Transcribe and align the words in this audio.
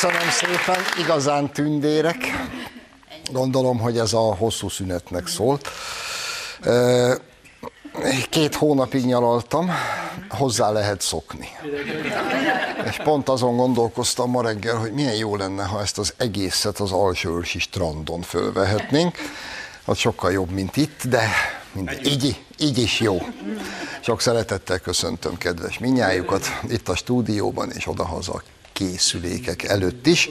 Köszönöm 0.00 0.30
szépen, 0.30 0.82
igazán 0.98 1.52
tündérek. 1.52 2.16
Gondolom, 3.32 3.78
hogy 3.78 3.98
ez 3.98 4.12
a 4.12 4.18
hosszú 4.18 4.68
szünetnek 4.68 5.26
szólt. 5.26 5.68
Két 8.30 8.54
hónapig 8.54 9.04
nyaraltam, 9.04 9.70
hozzá 10.28 10.70
lehet 10.70 11.00
szokni. 11.00 11.48
És 12.88 12.96
pont 12.96 13.28
azon 13.28 13.56
gondolkoztam 13.56 14.30
ma 14.30 14.42
reggel, 14.42 14.76
hogy 14.76 14.92
milyen 14.92 15.14
jó 15.14 15.36
lenne, 15.36 15.64
ha 15.64 15.80
ezt 15.80 15.98
az 15.98 16.14
egészet 16.16 16.78
az 16.78 16.92
alsóörsi 16.92 17.58
strandon 17.58 18.22
fölvehetnénk. 18.22 19.16
Az 19.84 19.98
sokkal 19.98 20.32
jobb, 20.32 20.50
mint 20.50 20.76
itt, 20.76 21.06
de. 21.08 21.28
Így, 22.04 22.44
így 22.58 22.78
is 22.78 23.00
jó. 23.00 23.18
Sok 24.00 24.20
szeretettel 24.20 24.78
köszöntöm 24.78 25.38
kedves 25.38 25.78
minnyájukat 25.78 26.46
itt 26.68 26.88
a 26.88 26.94
stúdióban 26.94 27.70
és 27.70 27.86
odahaza 27.86 28.42
készülékek 28.80 29.62
előtt 29.62 30.06
is. 30.06 30.28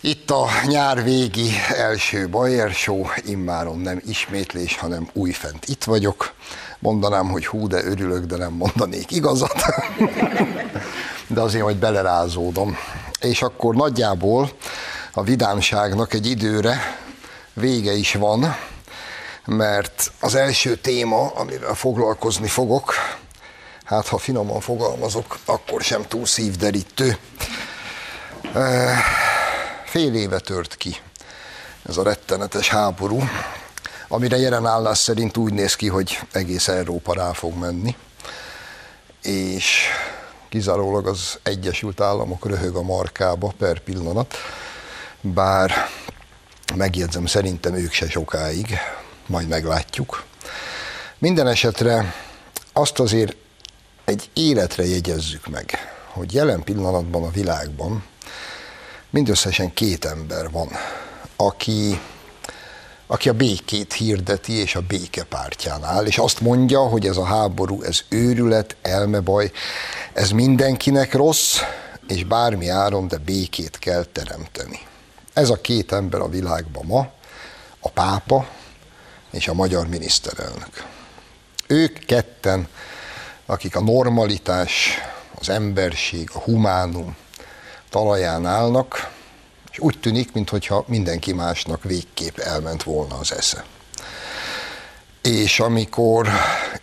Itt 0.00 0.30
a 0.30 0.46
nyár 0.66 1.02
végi 1.02 1.50
első 1.76 2.28
Bayer 2.28 2.70
Show, 2.70 3.04
immáron 3.24 3.78
nem 3.78 4.02
ismétlés, 4.06 4.76
hanem 4.76 5.08
újfent 5.12 5.64
itt 5.66 5.84
vagyok. 5.84 6.32
Mondanám, 6.78 7.28
hogy 7.28 7.46
hú, 7.46 7.66
de 7.66 7.84
örülök, 7.84 8.24
de 8.24 8.36
nem 8.36 8.52
mondanék 8.52 9.10
igazat. 9.10 9.64
De 11.26 11.40
azért, 11.40 11.64
hogy 11.64 11.76
belerázódom. 11.76 12.76
És 13.20 13.42
akkor 13.42 13.74
nagyjából 13.74 14.50
a 15.12 15.22
vidámságnak 15.22 16.14
egy 16.14 16.26
időre 16.26 16.80
vége 17.52 17.92
is 17.92 18.14
van, 18.14 18.56
mert 19.44 20.12
az 20.20 20.34
első 20.34 20.76
téma, 20.76 21.26
amivel 21.26 21.74
foglalkozni 21.74 22.48
fogok, 22.48 22.92
hát 23.88 24.06
ha 24.08 24.18
finoman 24.18 24.60
fogalmazok, 24.60 25.38
akkor 25.44 25.82
sem 25.82 26.02
túl 26.08 26.26
szívderítő. 26.26 27.16
Fél 29.84 30.14
éve 30.14 30.38
tört 30.38 30.76
ki 30.76 30.96
ez 31.88 31.96
a 31.96 32.02
rettenetes 32.02 32.68
háború, 32.68 33.22
amire 34.08 34.36
jelen 34.36 34.66
állás 34.66 34.98
szerint 34.98 35.36
úgy 35.36 35.52
néz 35.52 35.74
ki, 35.74 35.88
hogy 35.88 36.18
egész 36.32 36.68
Európa 36.68 37.14
rá 37.14 37.32
fog 37.32 37.54
menni, 37.58 37.96
és 39.22 39.86
kizárólag 40.48 41.06
az 41.06 41.38
Egyesült 41.42 42.00
Államok 42.00 42.46
röhög 42.46 42.76
a 42.76 42.82
markába 42.82 43.52
per 43.58 43.78
pillanat, 43.78 44.34
bár 45.20 45.72
megjegyzem, 46.74 47.26
szerintem 47.26 47.74
ők 47.74 47.92
se 47.92 48.08
sokáig, 48.08 48.78
majd 49.26 49.48
meglátjuk. 49.48 50.24
Minden 51.18 51.46
esetre 51.46 52.14
azt 52.72 52.98
azért 52.98 53.36
egy 54.08 54.30
életre 54.32 54.86
jegyezzük 54.86 55.46
meg, 55.46 55.78
hogy 56.06 56.34
jelen 56.34 56.62
pillanatban 56.62 57.22
a 57.22 57.30
világban 57.30 58.04
mindösszesen 59.10 59.74
két 59.74 60.04
ember 60.04 60.50
van, 60.50 60.68
aki, 61.36 62.00
aki 63.06 63.28
a 63.28 63.32
békét 63.32 63.92
hirdeti 63.92 64.52
és 64.52 64.74
a 64.74 64.80
béke 64.80 65.22
pártján 65.24 65.84
áll, 65.84 66.06
és 66.06 66.18
azt 66.18 66.40
mondja, 66.40 66.80
hogy 66.80 67.06
ez 67.06 67.16
a 67.16 67.24
háború, 67.24 67.82
ez 67.82 68.00
őrület, 68.08 68.76
elmebaj, 68.82 69.50
ez 70.12 70.30
mindenkinek 70.30 71.14
rossz, 71.14 71.58
és 72.06 72.24
bármi 72.24 72.68
áron, 72.68 73.08
de 73.08 73.16
békét 73.16 73.78
kell 73.78 74.04
teremteni. 74.04 74.80
Ez 75.32 75.50
a 75.50 75.60
két 75.60 75.92
ember 75.92 76.20
a 76.20 76.28
világban 76.28 76.84
ma, 76.86 77.10
a 77.80 77.90
pápa 77.90 78.48
és 79.30 79.48
a 79.48 79.54
magyar 79.54 79.86
miniszterelnök. 79.86 80.84
Ők 81.66 82.04
ketten, 82.06 82.68
akik 83.50 83.76
a 83.76 83.80
normalitás, 83.80 84.98
az 85.40 85.48
emberség, 85.48 86.30
a 86.32 86.38
humánum 86.38 87.16
talaján 87.90 88.46
állnak, 88.46 89.10
és 89.70 89.78
úgy 89.78 90.00
tűnik, 90.00 90.32
mintha 90.32 90.84
mindenki 90.86 91.32
másnak 91.32 91.82
végképp 91.82 92.38
elment 92.38 92.82
volna 92.82 93.18
az 93.18 93.32
esze. 93.32 93.64
És 95.22 95.60
amikor 95.60 96.28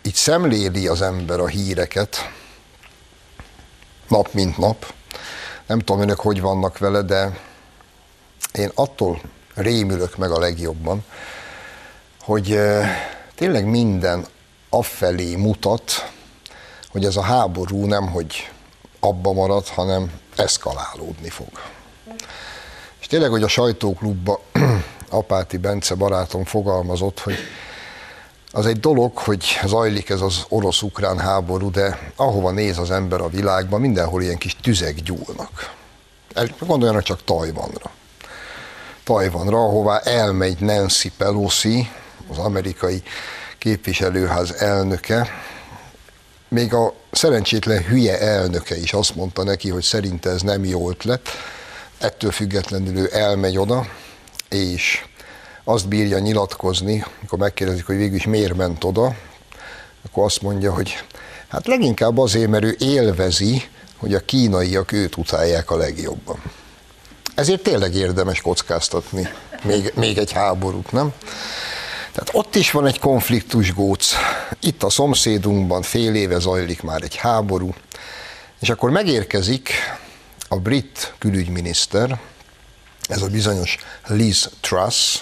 így 0.02 0.14
szemléli 0.14 0.86
az 0.86 1.02
ember 1.02 1.40
a 1.40 1.46
híreket, 1.46 2.30
nap 4.08 4.32
mint 4.32 4.58
nap, 4.58 4.92
nem 5.66 5.78
tudom 5.78 6.02
önök 6.02 6.20
hogy 6.20 6.40
vannak 6.40 6.78
vele, 6.78 7.02
de 7.02 7.40
én 8.52 8.70
attól 8.74 9.20
rémülök 9.54 10.16
meg 10.16 10.30
a 10.30 10.38
legjobban, 10.38 11.04
hogy 12.20 12.58
tényleg 13.34 13.66
minden 13.66 14.26
affelé 14.68 15.36
mutat, 15.36 16.14
hogy 16.96 17.04
ez 17.04 17.16
a 17.16 17.22
háború 17.22 17.86
nem, 17.86 18.06
hogy 18.06 18.50
abba 19.00 19.32
marad, 19.32 19.68
hanem 19.68 20.12
eszkalálódni 20.36 21.28
fog. 21.28 21.48
És 23.00 23.06
tényleg, 23.06 23.30
hogy 23.30 23.42
a 23.42 23.48
sajtóklubba 23.48 24.40
Apáti 25.10 25.56
Bence 25.56 25.94
barátom 25.94 26.44
fogalmazott, 26.44 27.20
hogy 27.20 27.34
az 28.52 28.66
egy 28.66 28.80
dolog, 28.80 29.18
hogy 29.18 29.44
zajlik 29.64 30.10
ez 30.10 30.20
az 30.20 30.44
orosz-ukrán 30.48 31.18
háború, 31.18 31.70
de 31.70 32.12
ahova 32.16 32.50
néz 32.50 32.78
az 32.78 32.90
ember 32.90 33.20
a 33.20 33.28
világban, 33.28 33.80
mindenhol 33.80 34.22
ilyen 34.22 34.38
kis 34.38 34.56
tüzek 34.62 34.94
gyúlnak. 34.94 35.74
Gondoljanak 36.58 37.02
csak 37.02 37.24
Tajvanra. 37.24 37.90
Tajvanra, 39.04 39.58
ahová 39.58 39.98
elmegy 39.98 40.58
Nancy 40.58 41.12
Pelosi, 41.16 41.90
az 42.30 42.38
amerikai 42.38 43.02
képviselőház 43.58 44.52
elnöke, 44.52 45.28
még 46.56 46.74
a 46.74 46.94
szerencsétlen 47.10 47.82
hülye 47.82 48.20
elnöke 48.20 48.76
is 48.76 48.92
azt 48.92 49.14
mondta 49.14 49.42
neki, 49.42 49.68
hogy 49.68 49.82
szerinte 49.82 50.30
ez 50.30 50.42
nem 50.42 50.64
jó 50.64 50.90
ötlet, 50.90 51.28
ettől 51.98 52.30
függetlenül 52.30 52.96
ő 52.96 53.08
elmegy 53.12 53.58
oda, 53.58 53.86
és 54.48 55.04
azt 55.64 55.88
bírja 55.88 56.18
nyilatkozni, 56.18 57.04
amikor 57.18 57.38
megkérdezik, 57.38 57.86
hogy 57.86 57.96
végül 57.96 58.16
is 58.16 58.26
miért 58.26 58.54
ment 58.54 58.84
oda, 58.84 59.16
akkor 60.04 60.24
azt 60.24 60.42
mondja, 60.42 60.72
hogy 60.72 61.04
hát 61.48 61.66
leginkább 61.66 62.18
azért, 62.18 62.50
mert 62.50 62.64
ő 62.64 62.76
élvezi, 62.78 63.62
hogy 63.96 64.14
a 64.14 64.24
kínaiak 64.24 64.92
őt 64.92 65.16
utálják 65.16 65.70
a 65.70 65.76
legjobban. 65.76 66.42
Ezért 67.34 67.62
tényleg 67.62 67.94
érdemes 67.94 68.40
kockáztatni 68.40 69.28
még, 69.62 69.92
még 69.94 70.18
egy 70.18 70.32
háborút, 70.32 70.92
nem? 70.92 71.12
Tehát 72.16 72.30
ott 72.32 72.54
is 72.54 72.70
van 72.70 72.86
egy 72.86 72.98
konfliktus 72.98 73.74
góc, 73.74 74.12
itt 74.60 74.82
a 74.82 74.90
szomszédunkban 74.90 75.82
fél 75.82 76.14
éve 76.14 76.38
zajlik 76.38 76.82
már 76.82 77.02
egy 77.02 77.16
háború, 77.16 77.74
és 78.60 78.68
akkor 78.68 78.90
megérkezik 78.90 79.70
a 80.48 80.56
brit 80.56 81.14
külügyminiszter, 81.18 82.20
ez 83.08 83.22
a 83.22 83.28
bizonyos 83.28 83.78
Liz 84.06 84.50
Truss, 84.60 85.18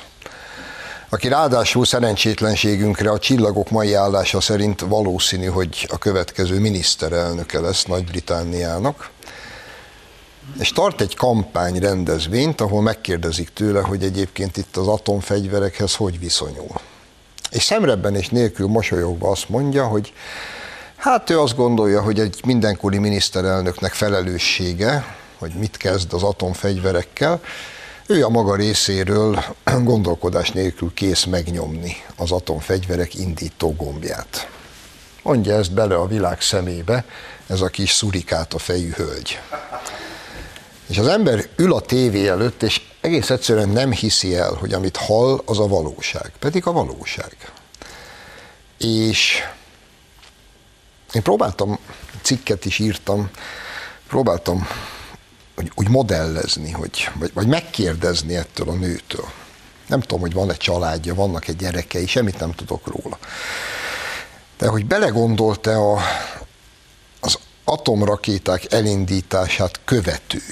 aki 1.09 1.29
ráadásul 1.29 1.85
szerencsétlenségünkre 1.85 3.11
a 3.11 3.19
csillagok 3.19 3.71
mai 3.71 3.95
állása 3.95 4.41
szerint 4.41 4.81
valószínű, 4.81 5.47
hogy 5.47 5.89
a 5.91 5.99
következő 5.99 6.59
miniszterelnöke 6.59 7.61
lesz 7.61 7.85
Nagy-Britániának, 7.85 9.11
és 10.59 10.73
tart 10.73 11.01
egy 11.01 11.17
kampány 11.17 11.79
rendezvényt, 11.79 12.61
ahol 12.61 12.83
megkérdezik 12.83 13.53
tőle, 13.53 13.81
hogy 13.81 14.03
egyébként 14.03 14.57
itt 14.57 14.77
az 14.77 14.87
atomfegyverekhez 14.87 15.95
hogy 15.95 16.19
viszonyul. 16.19 16.81
És 17.51 17.63
szemrebben 17.63 18.15
és 18.15 18.29
nélkül 18.29 18.67
mosolyogva 18.67 19.31
azt 19.31 19.49
mondja, 19.49 19.87
hogy 19.87 20.13
hát 20.97 21.31
ő 21.31 21.41
azt 21.41 21.57
gondolja, 21.57 22.03
hogy 22.03 22.21
egy 22.21 22.41
mindenkori 22.45 22.99
miniszterelnöknek 22.99 23.93
felelőssége, 23.93 25.17
hogy 25.39 25.53
mit 25.59 25.77
kezd 25.77 26.13
az 26.13 26.23
atomfegyverekkel, 26.23 27.41
ő 28.07 28.25
a 28.25 28.29
maga 28.29 28.57
részéről 28.57 29.45
gondolkodás 29.83 30.51
nélkül 30.51 30.95
kész 30.95 31.25
megnyomni 31.25 31.97
az 32.17 32.31
atomfegyverek 32.31 33.15
indító 33.15 33.75
gombját. 33.75 34.49
Mondja 35.23 35.55
ezt 35.55 35.73
bele 35.73 35.95
a 35.95 36.07
világ 36.07 36.41
szemébe, 36.41 37.05
ez 37.47 37.61
a 37.61 37.69
kis 37.69 37.91
szurikát 37.91 38.55
a 38.55 38.59
fejű 38.59 38.91
hölgy. 38.91 39.41
És 40.87 40.99
az 40.99 41.07
ember 41.07 41.49
ül 41.57 41.75
a 41.75 41.81
tévé 41.81 42.29
előtt, 42.29 42.63
és 42.63 42.81
egész 43.01 43.31
egyszerűen 43.31 43.69
nem 43.69 43.93
hiszi 43.93 44.37
el, 44.37 44.53
hogy 44.53 44.73
amit 44.73 44.97
hall, 44.97 45.43
az 45.45 45.59
a 45.59 45.67
valóság. 45.67 46.33
Pedig 46.39 46.67
a 46.67 46.73
valóság. 46.73 47.37
És 48.79 49.43
én 51.13 51.23
próbáltam, 51.23 51.79
cikket 52.23 52.65
is 52.65 52.79
írtam, 52.79 53.31
próbáltam 54.09 54.69
hogy, 55.55 55.73
úgy 55.75 55.89
modellezni, 55.89 56.71
hogy, 56.71 57.11
vagy, 57.15 57.31
vagy 57.35 57.47
megkérdezni 57.47 58.37
ettől 58.37 58.69
a 58.69 58.73
nőtől. 58.73 59.29
Nem 59.87 60.01
tudom, 60.01 60.21
hogy 60.21 60.33
van-e 60.33 60.55
családja, 60.55 61.15
vannak 61.15 61.49
egy 61.49 61.57
gyerekei, 61.57 62.07
semmit 62.07 62.39
nem 62.39 62.53
tudok 62.53 62.87
róla. 62.87 63.19
De 64.59 64.69
hogy 64.69 64.87
belegondolt-e 64.87 65.77
a, 65.77 66.01
az 67.21 67.39
atomrakéták 67.65 68.73
elindítását 68.73 69.81
követő 69.85 70.43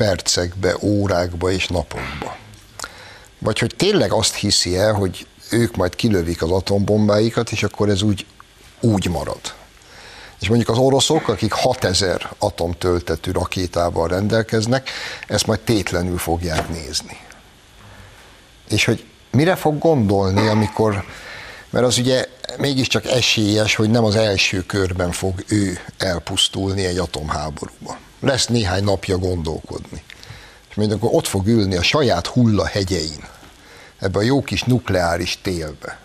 percekbe, 0.00 0.76
órákba 0.80 1.50
és 1.50 1.66
napokba. 1.66 2.36
Vagy 3.38 3.58
hogy 3.58 3.74
tényleg 3.76 4.12
azt 4.12 4.34
hiszi 4.34 4.76
el, 4.76 4.92
hogy 4.92 5.26
ők 5.50 5.76
majd 5.76 5.94
kilövik 5.94 6.42
az 6.42 6.50
atombombáikat, 6.50 7.50
és 7.50 7.62
akkor 7.62 7.88
ez 7.88 8.02
úgy, 8.02 8.26
úgy 8.80 9.08
marad. 9.08 9.40
És 10.40 10.48
mondjuk 10.48 10.68
az 10.68 10.78
oroszok, 10.78 11.28
akik 11.28 11.52
6000 11.52 12.30
atomtöltetű 12.38 13.30
rakétával 13.30 14.08
rendelkeznek, 14.08 14.90
ezt 15.26 15.46
majd 15.46 15.60
tétlenül 15.60 16.18
fogják 16.18 16.68
nézni. 16.68 17.16
És 18.68 18.84
hogy 18.84 19.04
mire 19.30 19.54
fog 19.54 19.78
gondolni, 19.78 20.46
amikor, 20.46 21.04
mert 21.70 21.86
az 21.86 21.98
ugye 21.98 22.26
mégiscsak 22.58 23.04
esélyes, 23.06 23.74
hogy 23.74 23.90
nem 23.90 24.04
az 24.04 24.16
első 24.16 24.62
körben 24.66 25.12
fog 25.12 25.44
ő 25.48 25.78
elpusztulni 25.98 26.84
egy 26.84 26.98
atomháborúba. 26.98 27.98
Lesz 28.20 28.46
néhány 28.46 28.84
napja 28.84 29.18
gondolkodni. 29.18 30.02
És 30.68 30.74
majd 30.74 30.92
akkor 30.92 31.10
ott 31.12 31.26
fog 31.26 31.46
ülni 31.46 31.76
a 31.76 31.82
saját 31.82 32.26
hulla 32.26 32.66
hegyein, 32.66 33.24
ebbe 33.98 34.18
a 34.18 34.22
jó 34.22 34.42
kis 34.42 34.62
nukleáris 34.62 35.38
télbe. 35.42 35.98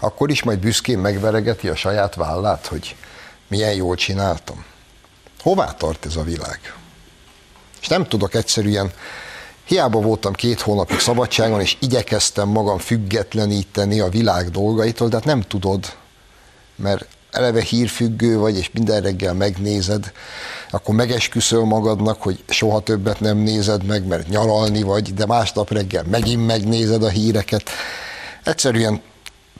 Akkor 0.00 0.30
is 0.30 0.42
majd 0.42 0.58
büszkén 0.58 0.98
megveregeti 0.98 1.68
a 1.68 1.74
saját 1.74 2.14
vállát, 2.14 2.66
hogy 2.66 2.96
milyen 3.48 3.74
jól 3.74 3.94
csináltam. 3.94 4.64
Hová 5.42 5.72
tart 5.72 6.06
ez 6.06 6.16
a 6.16 6.22
világ? 6.22 6.74
És 7.80 7.88
nem 7.88 8.06
tudok 8.06 8.34
egyszerűen, 8.34 8.92
hiába 9.64 10.00
voltam 10.00 10.32
két 10.32 10.60
hónapig 10.60 10.98
szabadságon, 10.98 11.60
és 11.60 11.76
igyekeztem 11.80 12.48
magam 12.48 12.78
függetleníteni 12.78 14.00
a 14.00 14.08
világ 14.08 14.50
dolgaitól, 14.50 15.08
de 15.08 15.16
hát 15.16 15.24
nem 15.24 15.40
tudod, 15.40 15.96
mert 16.76 17.06
eleve 17.30 17.62
hírfüggő 17.62 18.38
vagy, 18.38 18.56
és 18.56 18.70
minden 18.72 19.00
reggel 19.00 19.34
megnézed, 19.34 20.12
akkor 20.70 20.94
megesküszöl 20.94 21.64
magadnak, 21.64 22.22
hogy 22.22 22.44
soha 22.48 22.80
többet 22.80 23.20
nem 23.20 23.36
nézed 23.36 23.84
meg, 23.84 24.06
mert 24.06 24.28
nyaralni 24.28 24.82
vagy, 24.82 25.14
de 25.14 25.26
másnap 25.26 25.70
reggel 25.70 26.04
megint 26.10 26.46
megnézed 26.46 27.02
a 27.02 27.08
híreket. 27.08 27.70
Egyszerűen 28.44 29.02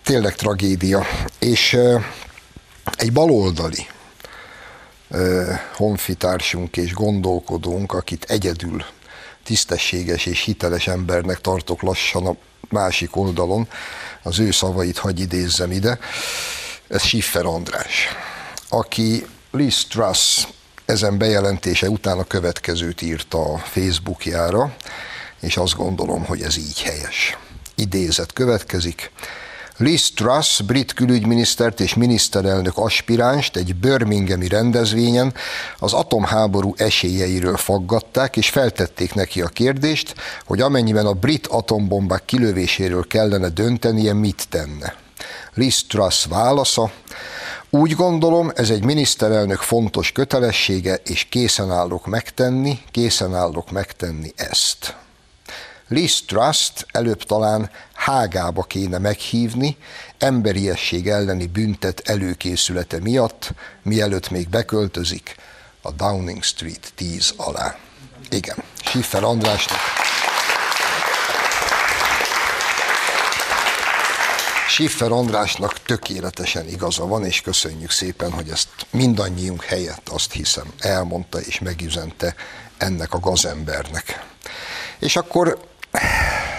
tényleg 0.04 0.34
tragédia. 0.34 1.04
És 1.38 1.78
egy 2.96 3.12
baloldali 3.12 3.86
honfitársunk 5.76 6.76
és 6.76 6.92
gondolkodónk, 6.92 7.92
akit 7.92 8.24
egyedül 8.28 8.84
tisztességes 9.44 10.26
és 10.26 10.40
hiteles 10.40 10.86
embernek 10.86 11.40
tartok 11.40 11.82
lassan 11.82 12.26
a 12.26 12.36
másik 12.68 13.16
oldalon, 13.16 13.68
az 14.22 14.38
ő 14.38 14.50
szavait 14.50 14.98
hagy 14.98 15.20
idézzem 15.20 15.72
ide, 15.72 15.98
ez 16.90 17.02
Schiffer 17.02 17.44
András, 17.44 18.08
aki 18.68 19.26
Liz 19.50 19.84
Truss 19.88 20.46
ezen 20.84 21.18
bejelentése 21.18 21.88
után 21.88 22.18
a 22.18 22.24
következőt 22.24 23.02
írta 23.02 23.38
a 23.38 23.58
Facebookjára, 23.58 24.74
és 25.40 25.56
azt 25.56 25.76
gondolom, 25.76 26.24
hogy 26.24 26.42
ez 26.42 26.56
így 26.56 26.82
helyes. 26.82 27.38
Idézet 27.74 28.32
következik. 28.32 29.10
Liz 29.76 30.10
Truss, 30.14 30.60
brit 30.60 30.92
külügyminisztert 30.92 31.80
és 31.80 31.94
miniszterelnök 31.94 32.76
aspiránst 32.76 33.56
egy 33.56 33.74
Birminghami 33.74 34.48
rendezvényen 34.48 35.34
az 35.78 35.92
atomháború 35.92 36.74
esélyeiről 36.76 37.56
faggatták, 37.56 38.36
és 38.36 38.48
feltették 38.48 39.14
neki 39.14 39.40
a 39.40 39.48
kérdést, 39.48 40.14
hogy 40.46 40.60
amennyiben 40.60 41.06
a 41.06 41.12
brit 41.12 41.46
atombombák 41.46 42.24
kilövéséről 42.24 43.06
kellene 43.06 43.48
döntenie, 43.48 44.12
mit 44.12 44.46
tenne. 44.48 44.94
Liz 45.54 45.84
Truss 45.88 46.24
válasza, 46.24 46.92
úgy 47.70 47.94
gondolom, 47.94 48.52
ez 48.54 48.70
egy 48.70 48.84
miniszterelnök 48.84 49.60
fontos 49.60 50.12
kötelessége, 50.12 50.94
és 50.94 51.24
készen 51.24 51.70
állok 51.70 52.06
megtenni, 52.06 52.78
készen 52.90 53.34
állok 53.34 53.70
megtenni 53.70 54.32
ezt. 54.36 54.96
Liz 55.88 56.22
Trust 56.26 56.86
előbb 56.92 57.22
talán 57.22 57.70
Hágába 57.92 58.62
kéne 58.62 58.98
meghívni, 58.98 59.76
emberiesség 60.18 61.08
elleni 61.08 61.46
büntet 61.46 62.00
előkészülete 62.04 63.00
miatt, 63.00 63.52
mielőtt 63.82 64.30
még 64.30 64.48
beköltözik 64.48 65.36
a 65.82 65.90
Downing 65.90 66.42
Street 66.42 66.92
10 66.94 67.32
alá. 67.36 67.76
Igen, 68.30 68.56
Schiffer 68.84 69.24
Andrásnak. 69.24 69.78
Schiffer 74.70 75.12
Andrásnak 75.12 75.82
tökéletesen 75.82 76.68
igaza 76.68 77.06
van, 77.06 77.24
és 77.24 77.40
köszönjük 77.40 77.90
szépen, 77.90 78.32
hogy 78.32 78.48
ezt 78.48 78.68
mindannyiunk 78.90 79.64
helyett 79.64 80.08
azt 80.08 80.32
hiszem 80.32 80.72
elmondta 80.78 81.40
és 81.40 81.58
megüzente 81.58 82.34
ennek 82.78 83.12
a 83.12 83.18
gazembernek. 83.18 84.24
És 84.98 85.16
akkor 85.16 85.60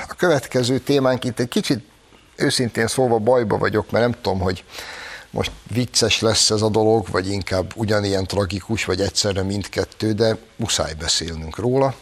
a 0.09 0.13
következő 0.13 0.79
témánk 0.79 1.23
itt 1.23 1.39
egy 1.39 1.47
kicsit 1.47 1.83
őszintén 2.35 2.87
szólva 2.87 3.17
bajba 3.17 3.57
vagyok, 3.57 3.91
mert 3.91 4.05
nem 4.05 4.21
tudom, 4.21 4.39
hogy 4.39 4.63
most 5.29 5.51
vicces 5.67 6.19
lesz 6.19 6.49
ez 6.49 6.61
a 6.61 6.69
dolog, 6.69 7.07
vagy 7.11 7.29
inkább 7.29 7.71
ugyanilyen 7.75 8.27
tragikus, 8.27 8.85
vagy 8.85 9.01
egyszerre 9.01 9.43
mindkettő, 9.43 10.13
de 10.13 10.37
muszáj 10.55 10.93
beszélnünk 10.93 11.57
róla. 11.57 11.95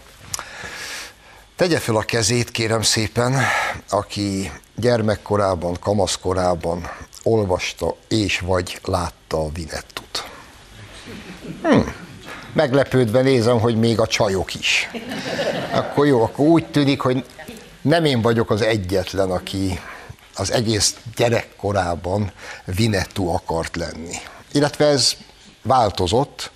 Tegye 1.59 1.79
fel 1.79 1.95
a 1.95 2.01
kezét, 2.01 2.51
kérem 2.51 2.81
szépen, 2.81 3.35
aki 3.89 4.51
gyermekkorában, 4.75 5.77
kamaszkorában 5.79 6.89
olvasta 7.23 7.95
és 8.07 8.39
vagy 8.39 8.79
látta 8.83 9.37
a 9.37 9.49
Vinettut. 9.53 10.23
Hm. 11.61 11.79
Meglepődve 12.53 13.21
nézem, 13.21 13.59
hogy 13.59 13.75
még 13.75 13.99
a 13.99 14.07
csajok 14.07 14.55
is. 14.55 14.89
Akkor 15.71 16.05
jó, 16.05 16.23
akkor 16.23 16.45
úgy 16.45 16.65
tűnik, 16.65 17.01
hogy 17.01 17.25
nem 17.81 18.05
én 18.05 18.21
vagyok 18.21 18.49
az 18.49 18.61
egyetlen, 18.61 19.31
aki 19.31 19.79
az 20.35 20.51
egész 20.51 20.95
gyerekkorában 21.15 22.31
Vinettu 22.65 23.27
akart 23.27 23.75
lenni. 23.75 24.15
Illetve 24.51 24.85
ez 24.85 25.15
változott, 25.61 26.51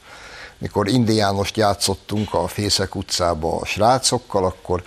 mikor 0.63 0.87
indiánost 0.87 1.57
játszottunk 1.57 2.33
a 2.33 2.47
Fészek 2.47 2.95
utcába 2.95 3.55
a 3.55 3.65
srácokkal, 3.65 4.45
akkor 4.45 4.83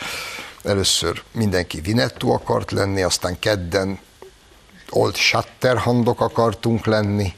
először 0.65 1.23
mindenki 1.33 1.81
Vinettu 1.81 2.31
akart 2.31 2.71
lenni, 2.71 3.03
aztán 3.03 3.39
kedden 3.39 3.99
Old 4.91 5.15
Shatterhandok 5.15 6.21
akartunk 6.21 6.87
lenni, 6.87 7.35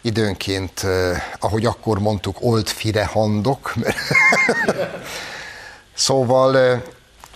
időnként, 0.00 0.80
eh, 0.82 1.22
ahogy 1.38 1.66
akkor 1.66 1.98
mondtuk, 1.98 2.36
Old 2.40 2.68
Firehandok. 2.68 3.74
szóval 5.94 6.58
eh, 6.58 6.82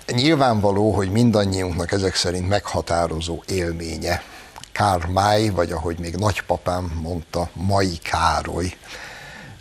nyilvánvaló, 0.07 0.93
hogy 0.93 1.11
mindannyiunknak 1.11 1.93
ezek 1.93 2.15
szerint 2.15 2.49
meghatározó 2.49 3.43
élménye. 3.47 4.23
Kármáj, 4.73 5.49
vagy 5.49 5.73
ahogy 5.73 5.99
még 5.99 6.15
nagypapám 6.15 7.01
mondta, 7.03 7.51
Mai 7.53 7.99
Károly 8.03 8.77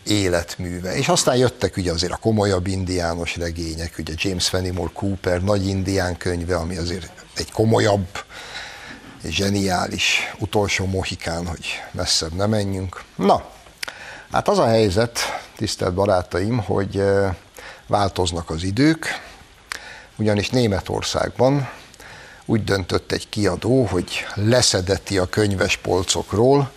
életműve. 0.09 0.95
És 0.95 1.07
aztán 1.07 1.35
jöttek 1.35 1.77
ugye 1.77 1.91
azért 1.91 2.11
a 2.11 2.17
komolyabb 2.17 2.67
indiános 2.67 3.35
regények, 3.35 3.93
ugye 3.97 4.13
James 4.17 4.47
Fenimore 4.47 4.91
Cooper 4.93 5.43
nagy 5.43 5.67
indián 5.67 6.17
könyve, 6.17 6.55
ami 6.55 6.77
azért 6.77 7.09
egy 7.35 7.51
komolyabb, 7.51 8.07
zseniális 9.25 10.33
utolsó 10.39 10.85
mohikán, 10.85 11.47
hogy 11.47 11.65
messzebb 11.91 12.33
ne 12.33 12.45
menjünk. 12.45 13.03
Na, 13.15 13.49
hát 14.31 14.47
az 14.47 14.59
a 14.59 14.67
helyzet, 14.67 15.19
tisztelt 15.55 15.93
barátaim, 15.93 16.57
hogy 16.57 16.97
eh, 16.97 17.33
változnak 17.87 18.49
az 18.49 18.63
idők, 18.63 19.05
ugyanis 20.15 20.49
Németországban 20.49 21.69
úgy 22.45 22.63
döntött 22.63 23.11
egy 23.11 23.29
kiadó, 23.29 23.83
hogy 23.85 24.25
leszedeti 24.35 25.17
a 25.17 25.25
könyves 25.25 25.77
polcokról 25.77 26.71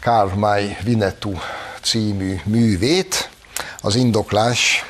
Karl 0.00 0.38
May 0.38 0.76
Vinetú 0.82 1.38
című 1.84 2.40
művét. 2.44 3.30
Az 3.80 3.94
indoklás 3.94 4.84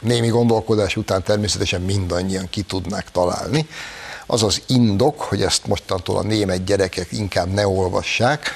némi 0.00 0.28
gondolkodás 0.28 0.96
után 0.96 1.22
természetesen 1.22 1.80
mindannyian 1.80 2.48
ki 2.50 2.62
tudnák 2.62 3.10
találni. 3.10 3.68
Az 4.26 4.42
az 4.42 4.62
indok, 4.66 5.20
hogy 5.20 5.42
ezt 5.42 5.66
mostantól 5.66 6.16
a 6.16 6.22
német 6.22 6.64
gyerekek 6.64 7.12
inkább 7.12 7.52
ne 7.52 7.66
olvassák, 7.66 8.50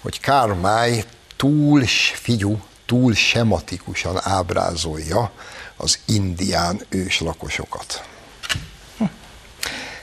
hogy 0.00 0.20
May 0.60 1.04
túl, 1.36 1.84
figyú, 2.14 2.60
túl 2.86 3.14
sematikusan 3.14 4.18
ábrázolja 4.20 5.30
az 5.76 5.98
indián 6.06 6.80
őslakosokat. 6.88 8.04
Hm. 8.98 9.04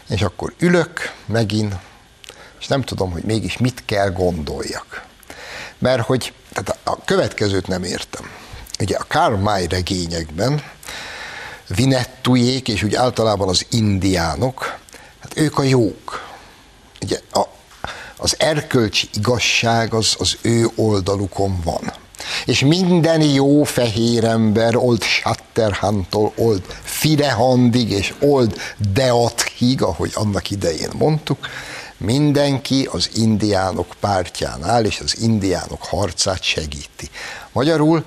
És 0.10 0.22
akkor 0.22 0.54
ülök 0.60 1.14
megint, 1.26 1.76
és 2.60 2.68
nem 2.68 2.82
tudom, 2.82 3.12
hogy 3.12 3.24
mégis 3.24 3.58
mit 3.58 3.86
kell 3.86 4.12
gondoljak. 4.12 5.06
Mert 5.78 6.06
hogy 6.06 6.34
tehát 6.64 6.80
a 6.84 7.04
következőt 7.06 7.68
nem 7.68 7.84
értem. 7.84 8.30
Ugye 8.80 8.98
a 8.98 9.06
Karl 9.08 9.36
May 9.36 9.68
regényekben 9.68 10.62
Vinettujék, 11.68 12.68
és 12.68 12.84
úgy 12.84 12.96
általában 12.96 13.48
az 13.48 13.66
indiánok, 13.70 14.78
hát 15.22 15.38
ők 15.38 15.58
a 15.58 15.64
jók. 15.64 16.26
Ugye 17.02 17.20
a, 17.32 17.42
az 18.18 18.36
erkölcsi 18.40 19.10
igazság 19.14 19.94
az, 19.94 20.16
az 20.20 20.38
ő 20.42 20.70
oldalukon 20.76 21.62
van. 21.64 21.94
És 22.46 22.60
minden 22.60 23.22
jó 23.22 23.64
fehér 23.64 24.24
ember, 24.24 24.76
old 24.76 25.04
Shatterhantól, 25.04 26.34
old 26.36 26.62
Firehandig 26.84 27.90
és 27.92 28.14
old 28.20 28.62
Deathig, 28.94 29.82
ahogy 29.82 30.12
annak 30.14 30.52
idején 30.52 30.92
mondtuk, 30.98 31.48
Mindenki 31.98 32.88
az 32.92 33.10
indiánok 33.16 33.96
pártján 34.00 34.64
áll, 34.64 34.84
és 34.84 35.00
az 35.00 35.18
indiánok 35.22 35.84
harcát 35.84 36.44
segíti. 36.44 37.10
Magyarul 37.52 38.06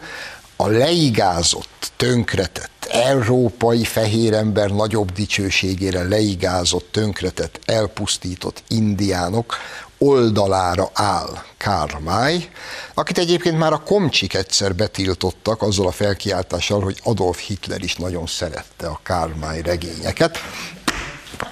a 0.56 0.66
leigázott, 0.66 1.92
tönkretett, 1.97 2.88
európai 2.90 3.85
fehér 3.85 4.32
ember 4.32 4.70
nagyobb 4.70 5.12
dicsőségére 5.12 6.02
leigázott, 6.02 6.88
tönkretett, 6.92 7.61
elpusztított 7.64 8.62
indiánok 8.68 9.56
oldalára 9.99 10.90
áll 10.92 11.42
Kármály, 11.56 12.49
akit 12.94 13.18
egyébként 13.18 13.59
már 13.59 13.73
a 13.73 13.82
komcsik 13.82 14.35
egyszer 14.35 14.75
betiltottak 14.75 15.62
azzal 15.62 15.87
a 15.87 15.90
felkiáltással, 15.90 16.80
hogy 16.80 17.00
Adolf 17.04 17.38
Hitler 17.38 17.82
is 17.82 17.97
nagyon 17.97 18.26
szerette 18.26 18.87
a 18.87 19.00
Kármály 19.02 19.62
regényeket, 19.62 20.38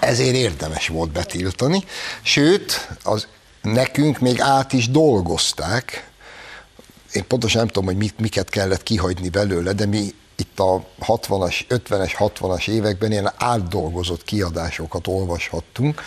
ezért 0.00 0.35
érdemes 0.35 0.88
volt 0.88 1.11
betiltani, 1.11 1.85
sőt, 2.23 2.88
az 3.02 3.26
nekünk 3.62 4.18
még 4.18 4.40
át 4.40 4.73
is 4.73 4.90
dolgozták, 4.90 6.11
én 7.12 7.26
pontosan 7.26 7.59
nem 7.59 7.68
tudom, 7.68 7.85
hogy 7.85 7.97
mit, 7.97 8.18
miket 8.18 8.49
kellett 8.49 8.83
kihagyni 8.83 9.28
belőle, 9.28 9.73
de 9.73 9.87
mi 9.87 10.14
itt 10.37 10.61
a 10.61 10.87
60-as, 11.07 11.64
50-es, 11.68 12.12
60-as 12.18 12.68
években 12.68 13.12
ilyen 13.12 13.33
átdolgozott 13.37 14.25
kiadásokat 14.25 15.07
olvashattunk, 15.07 16.02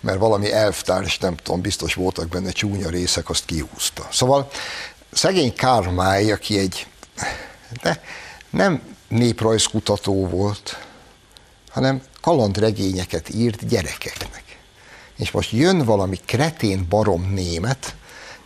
mert 0.00 0.18
valami 0.18 0.52
elvtárs, 0.52 1.18
nem 1.18 1.36
tudom, 1.36 1.60
biztos 1.60 1.94
voltak 1.94 2.28
benne 2.28 2.50
csúnya 2.50 2.88
részek, 2.88 3.28
azt 3.30 3.44
kihúzta. 3.44 4.08
Szóval 4.10 4.48
szegény 5.12 5.54
Kármály, 5.54 6.32
aki 6.32 6.58
egy 6.58 6.86
de 7.82 8.02
nem 8.50 8.82
néprajzkutató 9.08 10.26
volt, 10.26 10.85
hanem 11.76 12.02
kalandregényeket 12.20 13.34
írt 13.34 13.68
gyerekeknek. 13.68 14.42
És 15.16 15.30
most 15.30 15.52
jön 15.52 15.84
valami 15.84 16.16
kretén 16.26 16.86
barom 16.88 17.32
német, 17.34 17.94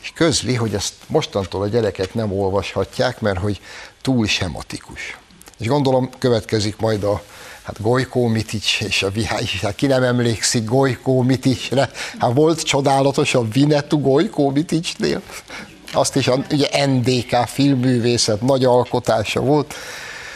és 0.02 0.12
közli, 0.14 0.54
hogy 0.54 0.74
ezt 0.74 0.94
mostantól 1.06 1.62
a 1.62 1.68
gyerekek 1.68 2.14
nem 2.14 2.32
olvashatják, 2.32 3.20
mert 3.20 3.38
hogy 3.38 3.60
túl 4.02 4.26
sematikus. 4.26 5.18
És 5.58 5.66
gondolom 5.66 6.10
következik 6.18 6.76
majd 6.76 7.04
a 7.04 7.22
hát 7.62 7.82
Gojkó 7.82 8.26
Mitics 8.26 8.80
és 8.80 9.02
a 9.02 9.10
Vihály, 9.10 9.44
hát 9.62 9.74
ki 9.74 9.86
nem 9.86 10.02
emlékszik 10.02 10.64
Gojkó 10.64 11.22
Miticsre, 11.22 11.90
hát 12.18 12.34
volt 12.34 12.62
csodálatos 12.62 13.34
a 13.34 13.48
Vinetu 13.48 14.00
Gojkó 14.00 14.50
Miticsnél, 14.50 15.22
azt 15.92 16.16
is 16.16 16.28
a, 16.28 16.44
ugye 16.50 16.86
NDK 16.86 17.36
filmművészet 17.46 18.40
nagy 18.40 18.64
alkotása 18.64 19.40
volt, 19.40 19.74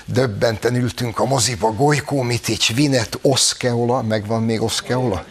döbbenten 0.07 0.75
ültünk 0.75 1.19
a 1.19 1.25
moziba, 1.25 1.73
Gojkó 1.73 2.23
Mitics, 2.23 2.75
Vinet, 2.75 3.19
Oszkeola, 3.23 4.03
megvan 4.03 4.43
még 4.43 4.63
Oszkeola? 4.63 5.25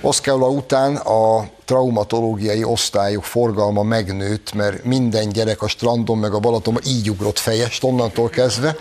Oszkeola 0.00 0.48
után 0.48 0.96
a 0.96 1.48
traumatológiai 1.64 2.64
osztályok 2.64 3.24
forgalma 3.24 3.82
megnőtt, 3.82 4.52
mert 4.52 4.84
minden 4.84 5.28
gyerek 5.28 5.62
a 5.62 5.68
strandon 5.68 6.18
meg 6.18 6.34
a 6.34 6.38
Balaton 6.38 6.78
így 6.86 7.10
ugrott 7.10 7.38
fejest 7.38 7.84
onnantól 7.84 8.28
kezdve, 8.28 8.76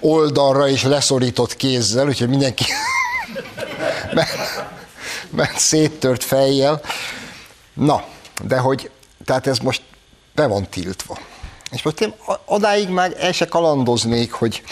oldalra 0.00 0.68
és 0.68 0.82
leszorított 0.82 1.56
kézzel, 1.56 2.06
úgyhogy 2.06 2.28
mindenki 2.28 2.64
ment 5.30 5.58
széttört 5.58 6.24
fejjel. 6.24 6.80
Na, 7.74 8.04
de 8.44 8.58
hogy, 8.58 8.90
tehát 9.24 9.46
ez 9.46 9.58
most 9.58 9.82
be 10.34 10.46
van 10.46 10.68
tiltva. 10.70 11.18
És 11.76 11.82
most 11.82 12.00
én 12.00 12.14
odáig 12.44 12.88
már 12.88 13.14
el 13.18 13.32
se 13.32 13.46
kalandoznék, 13.46 14.32
hogy 14.32 14.62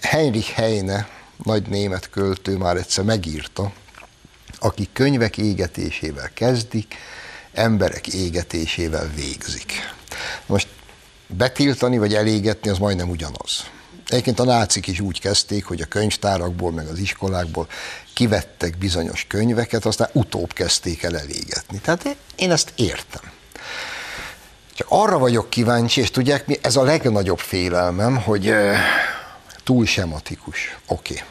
Heinrich 0.00 0.50
Heine, 0.50 1.08
nagy 1.44 1.68
német 1.68 2.10
költő 2.10 2.56
már 2.56 2.76
egyszer 2.76 3.04
megírta, 3.04 3.72
aki 4.58 4.88
könyvek 4.92 5.38
égetésével 5.38 6.30
kezdik, 6.34 6.94
emberek 7.52 8.06
égetésével 8.06 9.10
végzik. 9.14 9.72
Most 10.46 10.68
betiltani 11.26 11.98
vagy 11.98 12.14
elégetni 12.14 12.70
az 12.70 12.78
majdnem 12.78 13.08
ugyanaz. 13.08 13.64
Egyébként 14.06 14.40
a 14.40 14.44
nácik 14.44 14.86
is 14.86 15.00
úgy 15.00 15.20
kezdték, 15.20 15.64
hogy 15.64 15.80
a 15.80 15.86
könyvtárakból, 15.86 16.72
meg 16.72 16.86
az 16.86 16.98
iskolákból 16.98 17.68
kivettek 18.14 18.78
bizonyos 18.78 19.24
könyveket, 19.28 19.84
aztán 19.84 20.08
utóbb 20.12 20.52
kezdték 20.52 21.02
el 21.02 21.18
elégetni. 21.18 21.78
Tehát 21.78 22.16
én 22.36 22.50
ezt 22.50 22.72
értem. 22.76 23.38
Csak 24.80 24.88
arra 24.90 25.18
vagyok 25.18 25.50
kíváncsi, 25.50 26.00
és 26.00 26.10
tudják 26.10 26.46
mi, 26.46 26.58
ez 26.62 26.76
a 26.76 26.82
legnagyobb 26.82 27.38
félelmem, 27.38 28.16
hogy 28.16 28.54
túl 29.64 29.86
sematikus. 29.86 30.78
Oké. 30.86 31.12
Okay. 31.12 31.26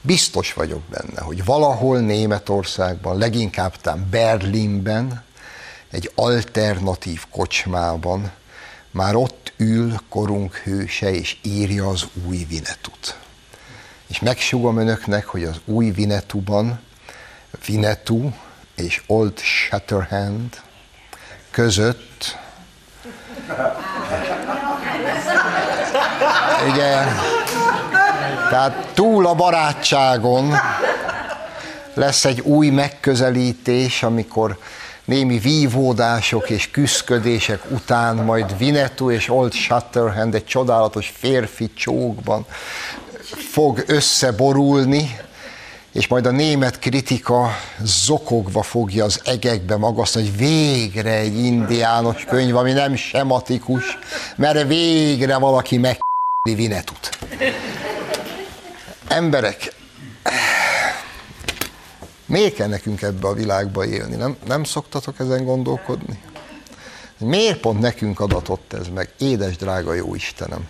Biztos 0.00 0.52
vagyok 0.52 0.82
benne, 0.82 1.20
hogy 1.20 1.44
valahol 1.44 1.98
Németországban, 1.98 3.18
leginkább 3.18 3.76
talán 3.76 4.06
Berlinben, 4.10 5.24
egy 5.90 6.10
alternatív 6.14 7.24
kocsmában 7.30 8.32
már 8.90 9.14
ott 9.14 9.52
ül 9.56 10.00
korunk 10.08 10.54
hőse, 10.54 11.10
és 11.10 11.36
írja 11.42 11.88
az 11.88 12.06
új 12.26 12.44
Vinetut. 12.48 13.18
És 14.06 14.20
megsugom 14.20 14.78
önöknek, 14.78 15.26
hogy 15.26 15.44
az 15.44 15.60
új 15.64 15.90
Vinetuban 15.90 16.80
Vinetu 17.66 18.30
és 18.74 19.02
Old 19.06 19.38
Shatterhand 19.38 20.66
között. 21.58 22.36
Igen, 26.68 27.08
tehát 28.50 28.90
túl 28.94 29.26
a 29.26 29.34
barátságon 29.34 30.54
lesz 31.94 32.24
egy 32.24 32.40
új 32.40 32.68
megközelítés, 32.68 34.02
amikor 34.02 34.58
némi 35.04 35.38
vívódások 35.38 36.50
és 36.50 36.70
küszködések 36.70 37.62
után 37.70 38.16
majd 38.16 38.58
Vinetu 38.58 39.10
és 39.10 39.28
Old 39.28 39.52
Shatterhand 39.52 40.34
egy 40.34 40.46
csodálatos 40.46 41.12
férfi 41.18 41.72
csókban 41.74 42.46
fog 43.50 43.84
összeborulni, 43.86 45.18
és 45.92 46.06
majd 46.06 46.26
a 46.26 46.30
német 46.30 46.78
kritika 46.78 47.50
zokogva 47.82 48.62
fogja 48.62 49.04
az 49.04 49.20
egekbe 49.24 49.76
magasztani, 49.76 50.28
hogy 50.28 50.36
végre 50.36 51.12
egy 51.12 51.36
indiános 51.36 52.24
könyv, 52.24 52.56
ami 52.56 52.72
nem 52.72 52.94
sematikus, 52.94 53.98
mert 54.36 54.66
végre 54.66 55.36
valaki 55.36 55.76
meg 55.76 55.98
Vinetut. 56.42 57.18
Emberek, 59.08 59.74
miért 62.26 62.54
kell 62.54 62.68
nekünk 62.68 63.02
ebbe 63.02 63.28
a 63.28 63.32
világba 63.32 63.86
élni? 63.86 64.16
Nem, 64.16 64.36
nem 64.46 64.64
szoktatok 64.64 65.18
ezen 65.18 65.44
gondolkodni? 65.44 66.22
Miért 67.18 67.60
pont 67.60 67.80
nekünk 67.80 68.20
adatott 68.20 68.72
ez 68.72 68.86
meg? 68.94 69.12
Édes 69.18 69.56
drága 69.56 69.94
jó 69.94 70.14
Istenem! 70.14 70.68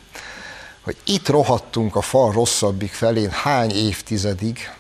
Hogy 0.81 0.97
itt 1.05 1.29
rohadtunk 1.29 1.97
a 1.97 2.01
fal 2.01 2.33
rosszabbik 2.33 2.93
felén 2.93 3.31
hány 3.31 3.71
évtizedig, 3.71 4.71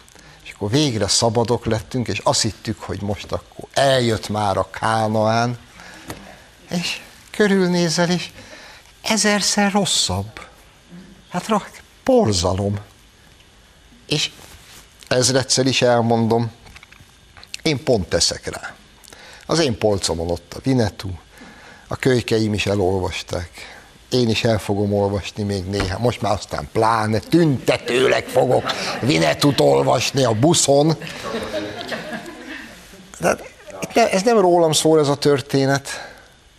akkor 0.58 0.70
végre 0.70 1.08
szabadok 1.08 1.64
lettünk, 1.64 2.08
és 2.08 2.18
azt 2.18 2.42
hittük, 2.42 2.80
hogy 2.80 3.02
most 3.02 3.32
akkor 3.32 3.68
eljött 3.72 4.28
már 4.28 4.56
a 4.56 4.70
Kánaán, 4.70 5.58
és 6.70 7.00
körülnézel, 7.30 8.10
és 8.10 8.30
ezerszer 9.02 9.72
rosszabb. 9.72 10.40
Hát 11.28 11.46
porzalom. 12.02 12.78
És 14.06 14.30
ezredszer 15.08 15.66
is 15.66 15.82
elmondom, 15.82 16.50
én 17.62 17.84
pont 17.84 18.08
teszek 18.08 18.46
rá. 18.46 18.74
Az 19.46 19.58
én 19.58 19.78
polcomon 19.78 20.30
ott 20.30 20.54
a 20.54 20.60
Vinetu, 20.62 21.10
a 21.88 21.96
kölykeim 21.96 22.54
is 22.54 22.66
elolvasták. 22.66 23.77
Én 24.10 24.28
is 24.28 24.44
el 24.44 24.58
fogom 24.58 24.92
olvasni 24.92 25.42
még 25.42 25.64
néha, 25.64 25.98
most 25.98 26.20
már 26.20 26.32
aztán 26.32 26.68
pláne 26.72 27.18
tüntetőleg 27.18 28.24
fogok 28.24 28.64
Vinetut 29.00 29.60
olvasni 29.60 30.24
a 30.24 30.32
buszon. 30.32 30.96
De 33.92 34.10
ez 34.10 34.22
nem 34.22 34.38
rólam 34.38 34.72
szól 34.72 35.00
ez 35.00 35.08
a 35.08 35.16
történet, 35.16 35.88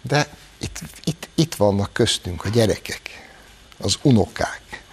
de 0.02 0.28
itt, 0.58 0.80
itt, 1.04 1.28
itt 1.36 1.56
vannak 1.56 1.94
köztünk 1.94 2.46
a 2.46 2.50
gyerekek, 2.50 3.32
az 3.78 3.98
unokák, 4.02 4.84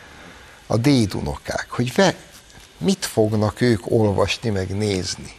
a 0.67 0.77
dédunokák, 0.77 1.67
hogy 1.71 1.95
ve, 1.95 2.15
mit 2.79 3.05
fognak 3.05 3.61
ők 3.61 3.91
olvasni, 3.91 4.51
meg 4.51 4.77
nézni? 4.77 5.35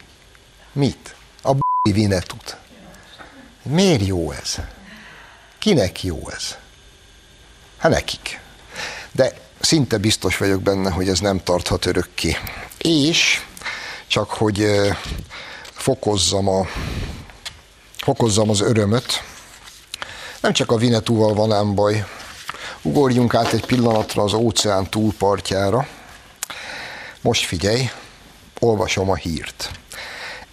Mit? 0.72 1.14
A 1.42 1.52
b***i 1.52 1.92
Vinetut. 1.92 2.56
Miért 3.62 4.06
jó 4.06 4.32
ez? 4.32 4.54
Kinek 5.58 6.02
jó 6.02 6.28
ez? 6.30 6.56
Hát 7.78 7.90
nekik. 7.90 8.40
De 9.12 9.32
szinte 9.60 9.98
biztos 9.98 10.36
vagyok 10.36 10.62
benne, 10.62 10.90
hogy 10.90 11.08
ez 11.08 11.20
nem 11.20 11.42
tarthat 11.42 11.86
örökké. 11.86 12.36
És 12.78 13.44
csak 14.06 14.30
hogy 14.30 14.66
fokozzam, 15.72 16.48
a, 16.48 16.66
fokozzam 17.96 18.50
az 18.50 18.60
örömöt, 18.60 19.22
nem 20.40 20.52
csak 20.52 20.70
a 20.70 20.76
Vinetúval 20.76 21.34
van 21.34 21.52
ám 21.52 21.74
baj. 21.74 22.04
Ugorjunk 22.82 23.34
át 23.34 23.52
egy 23.52 23.66
pillanatra 23.66 24.22
az 24.22 24.32
óceán 24.32 24.90
túlpartjára. 24.90 25.86
Most 27.20 27.44
figyelj, 27.44 27.90
olvasom 28.60 29.10
a 29.10 29.14
hírt. 29.14 29.70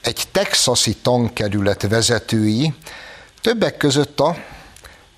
egy 0.02 0.28
texasi 0.32 0.96
tankerület 0.96 1.82
vezetői 1.82 2.74
többek 3.42 3.78
között 3.78 4.20
a 4.20 4.38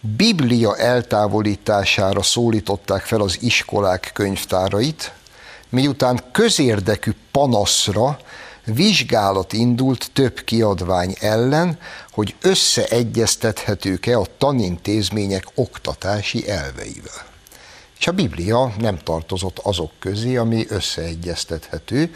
Biblia 0.01 0.77
eltávolítására 0.77 2.21
szólították 2.21 3.01
fel 3.01 3.21
az 3.21 3.37
iskolák 3.41 4.09
könyvtárait, 4.13 5.13
miután 5.69 6.23
közérdekű 6.31 7.11
panaszra 7.31 8.19
vizsgálat 8.65 9.53
indult 9.53 10.09
több 10.13 10.39
kiadvány 10.39 11.15
ellen, 11.19 11.79
hogy 12.11 12.35
összeegyeztethetők-e 12.41 14.17
a 14.17 14.27
tanintézmények 14.37 15.45
oktatási 15.55 16.49
elveivel. 16.49 17.25
És 17.99 18.07
a 18.07 18.11
Biblia 18.11 18.73
nem 18.79 18.97
tartozott 18.97 19.59
azok 19.59 19.91
közé, 19.99 20.35
ami 20.35 20.65
összeegyeztethető, 20.69 22.13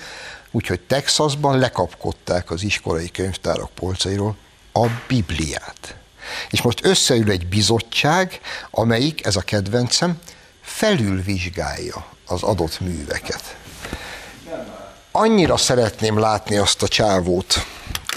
úgyhogy 0.51 0.79
Texasban 0.79 1.57
lekapkodták 1.57 2.51
az 2.51 2.63
iskolai 2.63 3.11
könyvtárak 3.11 3.69
polcairól 3.69 4.35
a 4.73 4.87
Bibliát. 5.07 6.00
És 6.49 6.61
most 6.61 6.85
összeül 6.85 7.31
egy 7.31 7.47
bizottság, 7.47 8.39
amelyik, 8.71 9.25
ez 9.25 9.35
a 9.35 9.41
kedvencem, 9.41 10.19
felülvizsgálja 10.61 12.05
az 12.25 12.43
adott 12.43 12.79
műveket. 12.79 13.55
Annyira 15.11 15.57
szeretném 15.57 16.19
látni 16.19 16.57
azt 16.57 16.83
a 16.83 16.87
csávót, 16.87 17.65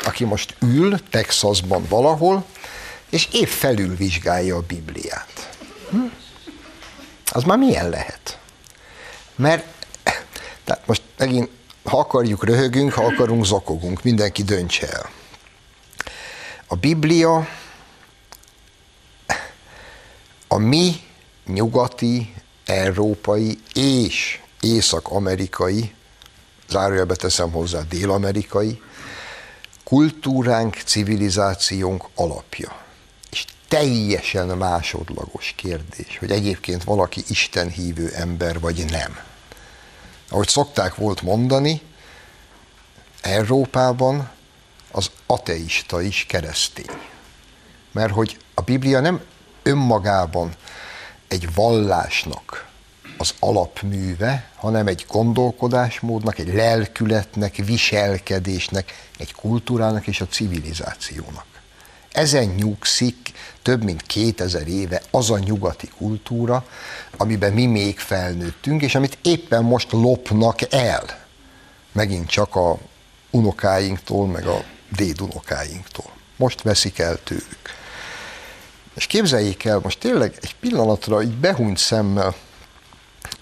aki 0.04 0.24
most 0.24 0.54
ül 0.60 0.98
Texasban 1.10 1.86
valahol, 1.88 2.44
és 3.10 3.28
épp 3.32 3.48
felülvizsgálja 3.48 4.56
a 4.56 4.60
Bibliát. 4.60 5.56
Hm? 5.90 5.98
Az 7.32 7.42
már 7.42 7.58
milyen 7.58 7.88
lehet? 7.88 8.38
Mert 9.36 9.66
tehát 10.64 10.86
most 10.86 11.02
megint, 11.16 11.48
ha 11.84 11.98
akarjuk, 11.98 12.44
röhögünk, 12.44 12.92
ha 12.92 13.04
akarunk, 13.04 13.44
zokogunk, 13.44 14.02
mindenki 14.02 14.42
döntse 14.42 14.88
el. 14.88 15.10
A 16.66 16.76
Biblia 16.76 17.48
a 20.54 20.58
mi 20.58 21.00
nyugati, 21.46 22.34
európai 22.64 23.58
és 23.72 24.40
észak-amerikai, 24.60 25.94
zárójelbe 26.68 27.14
teszem 27.14 27.50
hozzá 27.50 27.80
dél-amerikai, 27.88 28.82
kultúránk, 29.84 30.74
civilizációnk 30.74 32.08
alapja. 32.14 32.82
És 33.30 33.44
teljesen 33.68 34.46
másodlagos 34.46 35.52
kérdés, 35.56 36.18
hogy 36.18 36.30
egyébként 36.30 36.84
valaki 36.84 37.24
Isten 37.28 37.68
hívő 37.68 38.08
ember 38.08 38.60
vagy 38.60 38.84
nem. 38.90 39.18
Ahogy 40.30 40.48
szokták 40.48 40.94
volt 40.94 41.22
mondani, 41.22 41.80
Európában 43.20 44.30
az 44.90 45.10
ateista 45.26 46.02
is 46.02 46.24
keresztény. 46.28 46.98
Mert 47.92 48.12
hogy 48.12 48.38
a 48.54 48.60
Biblia 48.60 49.00
nem 49.00 49.22
önmagában 49.64 50.54
egy 51.28 51.54
vallásnak 51.54 52.68
az 53.18 53.34
alapműve, 53.38 54.50
hanem 54.54 54.86
egy 54.86 55.04
gondolkodásmódnak, 55.08 56.38
egy 56.38 56.54
lelkületnek, 56.54 57.56
viselkedésnek, 57.56 59.08
egy 59.18 59.34
kultúrának 59.34 60.06
és 60.06 60.20
a 60.20 60.26
civilizációnak. 60.26 61.46
Ezen 62.12 62.44
nyugszik 62.44 63.32
több 63.62 63.84
mint 63.84 64.02
2000 64.02 64.68
éve 64.68 65.02
az 65.10 65.30
a 65.30 65.38
nyugati 65.38 65.88
kultúra, 65.96 66.66
amiben 67.16 67.52
mi 67.52 67.66
még 67.66 67.98
felnőttünk, 67.98 68.82
és 68.82 68.94
amit 68.94 69.18
éppen 69.22 69.64
most 69.64 69.92
lopnak 69.92 70.72
el. 70.72 71.02
Megint 71.92 72.28
csak 72.28 72.56
a 72.56 72.78
unokáinktól, 73.30 74.26
meg 74.26 74.46
a 74.46 74.64
dédunokáinktól. 74.96 76.10
Most 76.36 76.62
veszik 76.62 76.98
el 76.98 77.18
tőlük. 77.24 77.83
És 78.94 79.06
képzeljék 79.06 79.64
el, 79.64 79.80
most 79.82 79.98
tényleg 79.98 80.38
egy 80.40 80.56
pillanatra 80.60 81.22
így 81.22 81.36
behúnyt 81.36 81.78
szemmel 81.78 82.34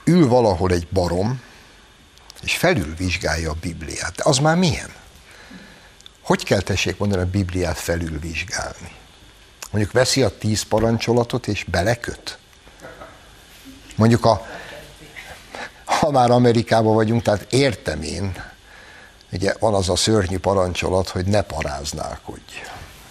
ül 0.04 0.28
valahol 0.28 0.72
egy 0.72 0.88
barom, 0.92 1.40
és 2.42 2.56
felülvizsgálja 2.56 3.50
a 3.50 3.56
Bibliát. 3.60 4.14
De 4.14 4.22
az 4.24 4.38
már 4.38 4.56
milyen? 4.56 4.90
Hogy 6.20 6.44
kell 6.44 6.60
tessék 6.60 6.98
mondani 6.98 7.22
a 7.22 7.30
Bibliát 7.30 7.78
felülvizsgálni? 7.78 8.90
Mondjuk 9.70 9.92
veszi 9.92 10.22
a 10.22 10.38
tíz 10.38 10.62
parancsolatot 10.62 11.46
és 11.46 11.64
beleköt? 11.64 12.38
Mondjuk 13.94 14.24
a, 14.24 14.46
ha 15.84 16.10
már 16.10 16.30
Amerikában 16.30 16.94
vagyunk, 16.94 17.22
tehát 17.22 17.52
értem 17.52 18.02
én, 18.02 18.44
ugye 19.32 19.54
van 19.58 19.74
az 19.74 19.88
a 19.88 19.96
szörnyű 19.96 20.38
parancsolat, 20.38 21.08
hogy 21.08 21.24
ne 21.24 21.42
paráználkodj. 21.42 22.52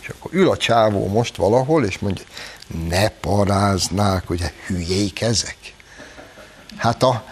És 0.01 0.09
akkor 0.09 0.33
ül 0.33 0.49
a 0.49 0.57
csávó 0.57 1.07
most 1.07 1.35
valahol, 1.35 1.85
és 1.85 1.99
mondja, 1.99 2.23
ne 2.89 3.07
paráznák, 3.07 4.27
hogy 4.27 4.53
hülyék 4.65 5.21
ezek. 5.21 5.57
Hát 6.77 7.03
a 7.03 7.23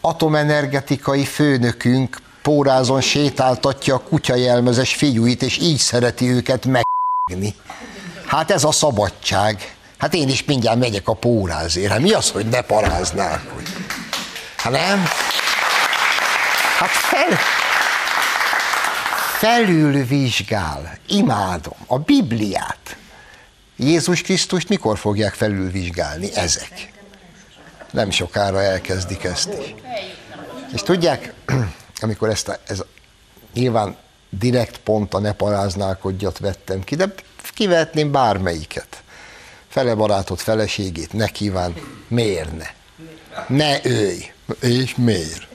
atomenergetikai 0.00 1.24
főnökünk 1.24 2.18
pórázon 2.42 3.00
sétáltatja 3.00 3.94
a 3.94 3.98
kutyajelmezes 3.98 4.94
fiúit, 4.94 5.42
és 5.42 5.58
így 5.58 5.78
szereti 5.78 6.30
őket 6.30 6.66
megni. 6.66 7.54
Hát 8.26 8.50
ez 8.50 8.64
a 8.64 8.72
szabadság. 8.72 9.76
Hát 9.98 10.14
én 10.14 10.28
is 10.28 10.44
mindjárt 10.44 10.78
megyek 10.78 11.08
a 11.08 11.14
pórázért. 11.14 11.90
Hát 11.90 12.00
mi 12.00 12.12
az, 12.12 12.30
hogy 12.30 12.48
ne 12.48 12.60
paráznák? 12.60 13.42
Hát 14.56 14.72
nem? 14.72 15.04
Hát 16.78 16.88
fel, 16.88 17.38
felülvizsgál, 19.38 20.98
imádom, 21.06 21.76
a 21.86 21.98
Bibliát. 21.98 22.96
Jézus 23.76 24.22
Krisztust 24.22 24.68
mikor 24.68 24.98
fogják 24.98 25.34
felülvizsgálni 25.34 26.34
ezek? 26.34 26.92
Nem 27.90 28.10
sokára 28.10 28.62
elkezdik 28.62 29.24
ezt 29.24 29.48
is. 29.48 29.74
És 30.74 30.82
tudják, 30.82 31.32
amikor 32.00 32.28
ezt 32.28 32.48
a, 32.48 32.58
ez 32.66 32.80
a, 32.80 32.86
nyilván 33.54 33.96
direkt 34.30 34.78
pont 34.78 35.14
a 35.14 35.18
ne 35.18 35.32
paráználkodjat 35.32 36.38
vettem 36.38 36.84
ki, 36.84 36.94
de 36.94 37.14
kivetném 37.54 38.12
bármelyiket. 38.12 39.02
Fele 39.68 39.94
barátot, 39.94 40.40
feleségét, 40.40 41.12
ne 41.12 41.26
kíván, 41.26 41.74
miért 42.08 42.56
ne? 42.56 42.66
Ne 43.46 43.84
őj. 43.84 44.32
És 44.60 44.94
miért? 44.94 45.46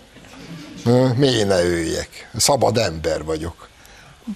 Miért 1.16 1.48
ne 1.48 1.62
őjek? 1.64 2.30
Szabad 2.38 2.78
ember 2.78 3.24
vagyok 3.24 3.70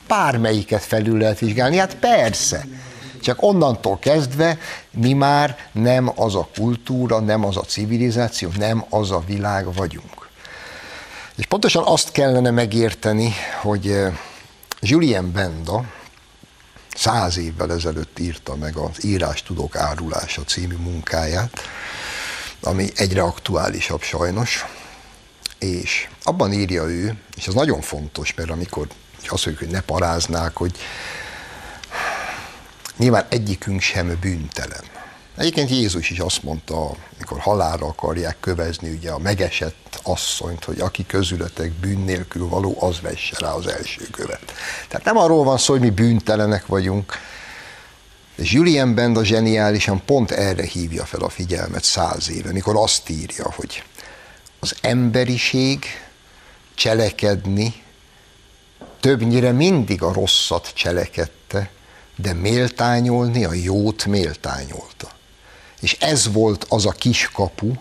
bármelyiket 0.08 0.84
felül 0.84 1.18
lehet 1.18 1.40
vizsgálni. 1.40 1.78
Hát 1.78 1.96
persze. 1.96 2.68
Csak 3.22 3.42
onnantól 3.42 4.00
kezdve 4.00 4.58
mi 4.92 5.14
már 5.14 5.58
nem 5.72 6.12
az 6.16 6.36
a 6.36 6.48
kultúra, 6.56 7.20
nem 7.20 7.46
az 7.46 7.58
a 7.58 7.62
civilizáció, 7.62 8.50
nem 8.58 8.86
az 8.90 9.12
a 9.12 9.24
világ 9.28 9.74
vagyunk. 9.74 10.30
És 11.36 11.46
pontosan 11.46 11.84
azt 11.86 12.12
kellene 12.12 12.52
megérteni, 12.52 13.34
hogy 13.62 13.88
eh, 13.88 14.18
Julien 14.82 15.32
Benda 15.32 15.86
száz 16.96 17.38
évvel 17.38 17.72
ezelőtt 17.72 18.20
írta 18.20 18.56
meg 18.56 18.76
az 18.76 19.06
Írás 19.06 19.44
tudok 19.44 19.76
árulása 19.76 20.44
című 20.44 20.76
munkáját, 20.76 21.62
ami 22.62 22.90
egyre 22.96 23.22
aktuálisabb 23.22 24.02
sajnos, 24.02 24.66
és 25.60 26.10
abban 26.24 26.54
írja 26.54 26.84
ő, 26.84 27.18
és 27.36 27.48
ez 27.48 27.54
nagyon 27.54 27.82
fontos, 27.82 28.34
mert 28.34 28.50
amikor 28.50 28.88
és 29.26 29.32
azt 29.32 29.46
mondjuk, 29.46 29.68
hogy 29.68 29.76
ne 29.76 29.82
paráznák, 29.82 30.58
hogy 30.58 30.72
nyilván 32.98 33.26
egyikünk 33.30 33.82
sem 33.82 34.18
bűntelen. 34.22 34.84
Egyébként 35.38 35.70
Jézus 35.70 36.10
is 36.10 36.20
azt 36.20 36.44
mondta, 36.44 36.96
amikor 37.16 37.40
halára 37.40 37.88
akarják 37.88 38.38
kövezni 38.40 38.90
ugye 38.90 39.12
a 39.12 39.18
megesett 39.18 40.00
asszonyt, 40.04 40.64
hogy 40.64 40.80
aki 40.80 41.06
közületek 41.06 41.72
bűn 41.72 42.00
nélkül 42.00 42.48
való, 42.48 42.78
az 42.80 43.02
vesse 43.02 43.36
rá 43.40 43.52
az 43.52 43.68
első 43.68 44.08
követ. 44.12 44.54
Tehát 44.88 45.06
nem 45.06 45.18
arról 45.18 45.44
van 45.44 45.58
szó, 45.58 45.74
hogy 45.74 45.82
mi 45.82 45.90
bűntelenek 45.90 46.66
vagyunk, 46.66 47.14
és 48.36 48.52
Julien 48.52 48.96
Benda 48.96 49.24
zseniálisan 49.24 50.06
pont 50.06 50.32
erre 50.32 50.64
hívja 50.64 51.06
fel 51.06 51.22
a 51.22 51.30
figyelmet 51.30 51.84
száz 51.84 52.30
éve, 52.30 52.52
mikor 52.52 52.76
azt 52.76 53.10
írja, 53.10 53.52
hogy 53.56 53.84
az 54.60 54.76
emberiség 54.82 55.86
cselekedni 56.76 57.84
többnyire 59.06 59.52
mindig 59.52 60.02
a 60.02 60.14
rosszat 60.14 60.72
cselekedte, 60.74 61.70
de 62.16 62.34
méltányolni 62.34 63.46
a 63.46 63.54
jót 63.54 64.06
méltányolta. 64.06 65.10
És 65.82 65.98
ez 66.00 66.32
volt 66.32 66.66
az 66.70 66.86
a 66.86 66.92
kis 66.92 67.30
kapu, 67.34 67.74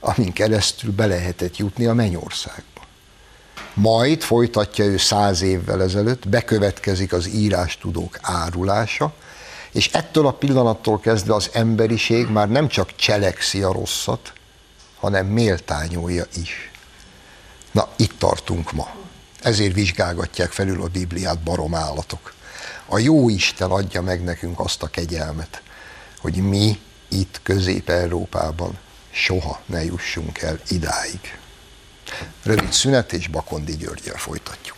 amin 0.00 0.32
keresztül 0.32 0.92
be 0.92 1.06
lehetett 1.06 1.56
jutni 1.56 1.86
a 1.86 1.94
mennyországba. 1.94 2.80
Majd 3.74 4.22
folytatja 4.22 4.84
ő 4.84 4.96
száz 4.96 5.42
évvel 5.42 5.82
ezelőtt, 5.82 6.28
bekövetkezik 6.28 7.12
az 7.12 7.28
írástudók 7.28 8.18
árulása, 8.20 9.14
és 9.72 9.90
ettől 9.92 10.26
a 10.26 10.32
pillanattól 10.32 11.00
kezdve 11.00 11.34
az 11.34 11.50
emberiség 11.52 12.28
már 12.28 12.48
nem 12.48 12.68
csak 12.68 12.96
cselekszi 12.96 13.62
a 13.62 13.72
rosszat, 13.72 14.32
hanem 14.98 15.26
méltányolja 15.26 16.24
is. 16.34 16.70
Na, 17.72 17.88
itt 17.96 18.18
tartunk 18.18 18.72
ma. 18.72 19.01
Ezért 19.42 19.74
vizsgálgatják 19.74 20.52
felül 20.52 20.82
a 20.82 20.86
Bibliát 20.86 21.38
baromállatok. 21.38 22.32
A 22.86 22.98
jó 22.98 23.28
Isten 23.28 23.70
adja 23.70 24.02
meg 24.02 24.24
nekünk 24.24 24.60
azt 24.60 24.82
a 24.82 24.86
kegyelmet, 24.86 25.62
hogy 26.18 26.36
mi 26.36 26.78
itt 27.08 27.40
Közép-Európában 27.42 28.78
soha 29.10 29.60
ne 29.66 29.84
jussunk 29.84 30.38
el 30.38 30.60
idáig. 30.68 31.38
Rövid 32.42 32.72
szünet, 32.72 33.12
és 33.12 33.28
Bakondi 33.28 33.76
Györgyel 33.76 34.16
folytatjuk. 34.16 34.76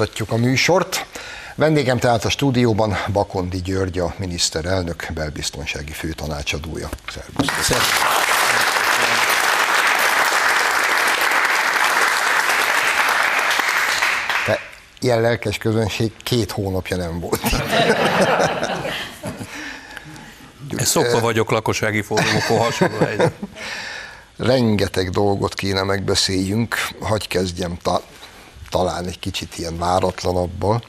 Folytatjuk 0.00 0.30
a 0.30 0.36
műsort. 0.36 1.06
Vendégem 1.54 1.98
tehát 1.98 2.24
a 2.24 2.30
stúdióban 2.30 2.96
Bakondi 3.12 3.60
György, 3.60 3.98
a 3.98 4.14
miniszterelnök 4.16 5.06
belbiztonsági 5.14 5.92
főtanácsadója. 5.92 6.88
Szervusz! 7.08 7.68
Te 14.46 14.58
ilyen 15.00 15.20
lelkes 15.20 15.58
közönség 15.58 16.12
két 16.22 16.50
hónapja 16.50 16.96
nem 16.96 17.20
volt. 17.20 17.40
Szokva 20.78 21.20
vagyok 21.20 21.50
lakossági 21.50 22.02
fórumokon 22.02 22.58
hasonló 22.58 22.96
Rengeteg 24.36 25.10
dolgot 25.10 25.54
kéne 25.54 25.82
megbeszéljünk, 25.82 26.76
hagy 27.00 27.28
kezdjem 27.28 27.76
ta- 27.82 28.02
talán 28.70 29.06
egy 29.06 29.18
kicsit 29.18 29.58
ilyen 29.58 29.78
váratlanabbal. 29.78 30.82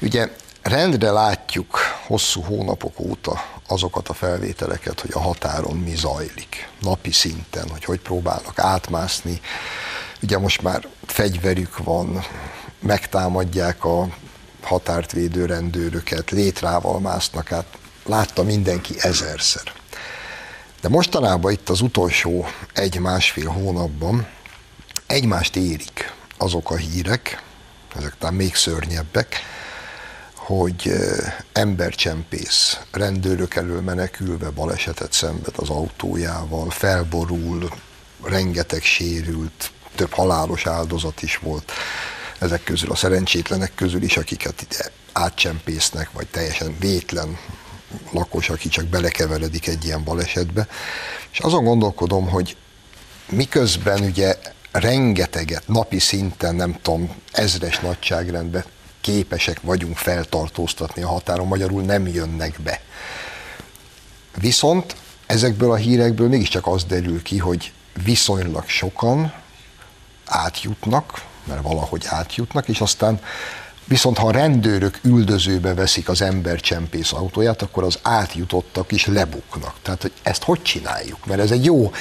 Ugye 0.00 0.28
rendre 0.62 1.10
látjuk 1.10 1.78
hosszú 2.06 2.42
hónapok 2.42 3.00
óta 3.00 3.44
azokat 3.68 4.08
a 4.08 4.12
felvételeket, 4.12 5.00
hogy 5.00 5.10
a 5.14 5.20
határon 5.20 5.76
mi 5.76 5.94
zajlik, 5.94 6.68
napi 6.80 7.12
szinten, 7.12 7.68
hogy 7.68 7.84
hogy 7.84 8.00
próbálnak 8.00 8.58
átmászni. 8.58 9.40
Ugye 10.22 10.38
most 10.38 10.62
már 10.62 10.88
fegyverük 11.06 11.78
van, 11.78 12.24
megtámadják 12.80 13.84
a 13.84 14.08
határt 14.62 15.12
védő 15.12 15.46
rendőröket, 15.46 16.30
létrával 16.30 17.00
másznak 17.00 17.52
át, 17.52 17.66
látta 18.04 18.42
mindenki 18.42 18.94
ezerszer. 18.98 19.72
De 20.80 20.88
mostanában 20.88 21.52
itt 21.52 21.68
az 21.68 21.80
utolsó 21.80 22.46
egy-másfél 22.72 23.48
hónapban 23.48 24.26
egymást 25.06 25.56
érik 25.56 26.12
azok 26.42 26.70
a 26.70 26.76
hírek, 26.76 27.42
ezek 27.96 28.14
talán 28.18 28.34
még 28.34 28.54
szörnyebbek, 28.54 29.36
hogy 30.34 30.92
embercsempész 31.52 32.80
rendőrök 32.92 33.54
elől 33.54 33.80
menekülve 33.80 34.50
balesetet 34.50 35.12
szenved 35.12 35.54
az 35.56 35.68
autójával, 35.68 36.70
felborul, 36.70 37.70
rengeteg 38.22 38.82
sérült, 38.82 39.70
több 39.94 40.12
halálos 40.12 40.66
áldozat 40.66 41.22
is 41.22 41.36
volt 41.36 41.72
ezek 42.38 42.64
közül, 42.64 42.90
a 42.90 42.96
szerencsétlenek 42.96 43.72
közül 43.74 44.02
is, 44.02 44.16
akiket 44.16 44.62
ide 44.62 44.90
átcsempésznek, 45.12 46.12
vagy 46.12 46.26
teljesen 46.26 46.76
vétlen 46.78 47.38
lakos, 48.10 48.48
aki 48.48 48.68
csak 48.68 48.84
belekeveredik 48.84 49.66
egy 49.66 49.84
ilyen 49.84 50.04
balesetbe. 50.04 50.66
És 51.32 51.38
azon 51.38 51.64
gondolkodom, 51.64 52.28
hogy 52.28 52.56
miközben 53.28 54.02
ugye 54.02 54.38
rengeteget 54.72 55.68
napi 55.68 55.98
szinten, 55.98 56.54
nem 56.54 56.78
tudom, 56.82 57.14
ezres 57.32 57.78
nagyságrendben 57.78 58.64
képesek 59.00 59.60
vagyunk 59.60 59.96
feltartóztatni 59.96 61.02
a 61.02 61.08
határon, 61.08 61.46
magyarul 61.46 61.82
nem 61.82 62.06
jönnek 62.06 62.60
be. 62.60 62.80
Viszont 64.36 64.96
ezekből 65.26 65.70
a 65.70 65.76
hírekből 65.76 66.28
mégiscsak 66.28 66.66
az 66.66 66.84
derül 66.84 67.22
ki, 67.22 67.38
hogy 67.38 67.72
viszonylag 68.04 68.68
sokan 68.68 69.32
átjutnak, 70.26 71.24
mert 71.44 71.62
valahogy 71.62 72.04
átjutnak, 72.06 72.68
és 72.68 72.80
aztán 72.80 73.20
viszont 73.84 74.18
ha 74.18 74.26
a 74.26 74.32
rendőrök 74.32 74.98
üldözőbe 75.02 75.74
veszik 75.74 76.08
az 76.08 76.22
embercsempész 76.22 77.12
autóját, 77.12 77.62
akkor 77.62 77.84
az 77.84 77.98
átjutottak 78.02 78.92
is 78.92 79.06
lebuknak. 79.06 79.74
Tehát, 79.82 80.02
hogy 80.02 80.12
ezt 80.22 80.42
hogy 80.42 80.62
csináljuk? 80.62 81.26
Mert 81.26 81.40
ez 81.40 81.50
egy 81.50 81.64
jó 81.64 81.92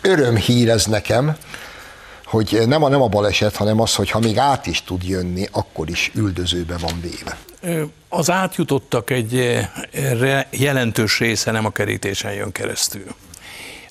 örömhír 0.00 0.68
ez 0.68 0.84
nekem, 0.86 1.36
hogy 2.28 2.62
nem 2.66 2.82
a, 2.82 2.88
nem 2.88 3.02
a 3.02 3.08
baleset, 3.08 3.56
hanem 3.56 3.80
az, 3.80 3.94
hogy 3.94 4.10
ha 4.10 4.18
még 4.18 4.38
át 4.38 4.66
is 4.66 4.82
tud 4.82 5.04
jönni, 5.04 5.48
akkor 5.52 5.88
is 5.88 6.10
üldözőbe 6.14 6.76
van 6.78 7.00
véve. 7.00 7.36
Az 8.08 8.30
átjutottak 8.30 9.10
egy 9.10 9.58
jelentős 10.50 11.18
része 11.18 11.50
nem 11.50 11.64
a 11.64 11.70
kerítésen 11.70 12.32
jön 12.32 12.52
keresztül. 12.52 13.04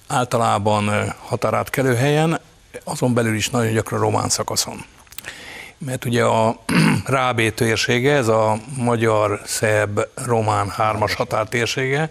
Általában 0.08 1.16
határátkelő 1.26 1.96
helyen, 1.96 2.40
azon 2.84 3.14
belül 3.14 3.36
is 3.36 3.50
nagyon 3.50 3.74
gyakran 3.74 4.00
román 4.00 4.30
szakaszon. 4.30 4.86
Mert 5.78 6.06
ugye 6.06 6.24
a 6.24 6.60
Rábé 7.06 7.50
térsége, 7.50 8.14
ez 8.14 8.28
a 8.28 8.58
magyar-szerb-román 8.76 10.70
hármas 10.70 11.14
határtérsége, 11.14 12.10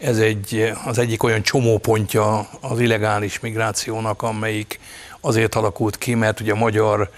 ez 0.00 0.18
egy, 0.18 0.72
az 0.84 0.98
egyik 0.98 1.22
olyan 1.22 1.42
csomópontja 1.42 2.48
az 2.60 2.80
illegális 2.80 3.40
migrációnak, 3.40 4.22
amelyik 4.22 4.80
azért 5.20 5.54
alakult 5.54 5.98
ki, 5.98 6.14
mert 6.14 6.40
ugye 6.40 6.52
a 6.52 6.56
magyar 6.56 7.10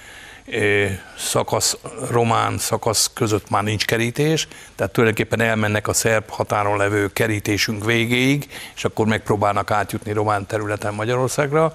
szakasz, 1.18 1.76
román 2.10 2.58
szakasz 2.58 3.10
között 3.14 3.50
már 3.50 3.62
nincs 3.62 3.84
kerítés, 3.84 4.48
tehát 4.76 4.92
tulajdonképpen 4.92 5.40
elmennek 5.40 5.88
a 5.88 5.92
szerb 5.92 6.28
határon 6.28 6.76
levő 6.76 7.08
kerítésünk 7.12 7.84
végéig, 7.84 8.48
és 8.74 8.84
akkor 8.84 9.06
megpróbálnak 9.06 9.70
átjutni 9.70 10.12
román 10.12 10.46
területen 10.46 10.94
Magyarországra. 10.94 11.72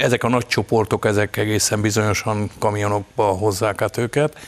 Ezek 0.00 0.24
a 0.24 0.28
nagy 0.28 0.46
csoportok, 0.46 1.04
ezek 1.04 1.36
egészen 1.36 1.80
bizonyosan 1.80 2.50
kamionokba 2.58 3.24
hozzák 3.24 3.82
át 3.82 3.96
őket. 3.96 4.38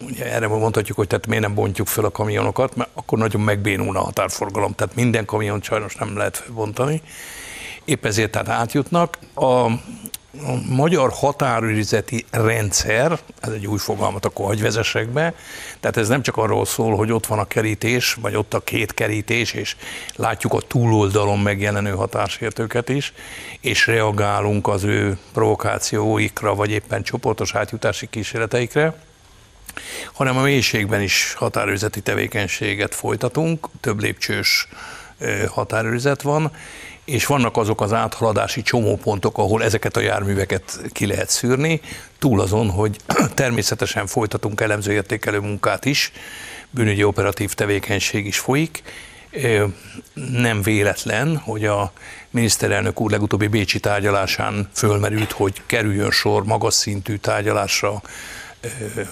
Ugye 0.00 0.32
erre 0.32 0.46
mondhatjuk, 0.46 0.96
hogy 0.96 1.06
tehát 1.06 1.26
miért 1.26 1.42
nem 1.42 1.54
bontjuk 1.54 1.86
fel 1.86 2.04
a 2.04 2.10
kamionokat, 2.10 2.76
mert 2.76 2.90
akkor 2.94 3.18
nagyon 3.18 3.40
megbénulna 3.40 4.00
a 4.00 4.04
határforgalom, 4.04 4.74
tehát 4.74 4.94
minden 4.94 5.24
kamion 5.24 5.62
sajnos 5.62 5.94
nem 5.94 6.16
lehet 6.16 6.36
felbontani. 6.36 7.02
Épp 7.84 8.04
ezért 8.04 8.30
tehát 8.30 8.48
átjutnak. 8.48 9.18
A, 9.34 9.44
a 9.44 10.54
magyar 10.68 11.10
határőrizeti 11.12 12.24
rendszer, 12.30 13.18
ez 13.40 13.52
egy 13.52 13.66
új 13.66 13.78
fogalmat 13.78 14.24
akkor 14.24 14.46
hagy 14.46 14.60
vezessek 14.60 15.08
be, 15.08 15.34
tehát 15.80 15.96
ez 15.96 16.08
nem 16.08 16.22
csak 16.22 16.36
arról 16.36 16.64
szól, 16.64 16.96
hogy 16.96 17.12
ott 17.12 17.26
van 17.26 17.38
a 17.38 17.44
kerítés, 17.44 18.14
vagy 18.14 18.34
ott 18.34 18.54
a 18.54 18.60
két 18.60 18.94
kerítés, 18.94 19.52
és 19.52 19.76
látjuk 20.16 20.52
a 20.52 20.60
túloldalon 20.60 21.38
megjelenő 21.38 21.90
határsértőket 21.90 22.88
is, 22.88 23.12
és 23.60 23.86
reagálunk 23.86 24.68
az 24.68 24.84
ő 24.84 25.18
provokációikra, 25.32 26.54
vagy 26.54 26.70
éppen 26.70 27.02
csoportos 27.02 27.54
átjutási 27.54 28.06
kísérleteikre, 28.06 28.94
hanem 30.12 30.36
a 30.36 30.42
mélységben 30.42 31.02
is 31.02 31.34
határőrizeti 31.34 32.00
tevékenységet 32.00 32.94
folytatunk, 32.94 33.68
több 33.80 34.00
lépcsős 34.00 34.68
határőrizet 35.48 36.22
van, 36.22 36.52
és 37.04 37.26
vannak 37.26 37.56
azok 37.56 37.80
az 37.80 37.92
áthaladási 37.92 38.62
csomópontok, 38.62 39.38
ahol 39.38 39.62
ezeket 39.62 39.96
a 39.96 40.00
járműveket 40.00 40.80
ki 40.92 41.06
lehet 41.06 41.30
szűrni, 41.30 41.80
túl 42.18 42.40
azon, 42.40 42.70
hogy 42.70 42.96
természetesen 43.34 44.06
folytatunk 44.06 44.60
elemzőértékelő 44.60 45.38
munkát 45.40 45.84
is, 45.84 46.12
bűnügyi 46.70 47.04
operatív 47.04 47.54
tevékenység 47.54 48.26
is 48.26 48.38
folyik. 48.38 48.82
Nem 50.30 50.62
véletlen, 50.62 51.36
hogy 51.36 51.64
a 51.64 51.92
miniszterelnök 52.30 53.00
úr 53.00 53.10
legutóbbi 53.10 53.46
Bécsi 53.46 53.80
tárgyalásán 53.80 54.68
fölmerült, 54.72 55.32
hogy 55.32 55.62
kerüljön 55.66 56.10
sor 56.10 56.44
magas 56.44 56.74
szintű 56.74 57.16
tárgyalásra 57.16 58.02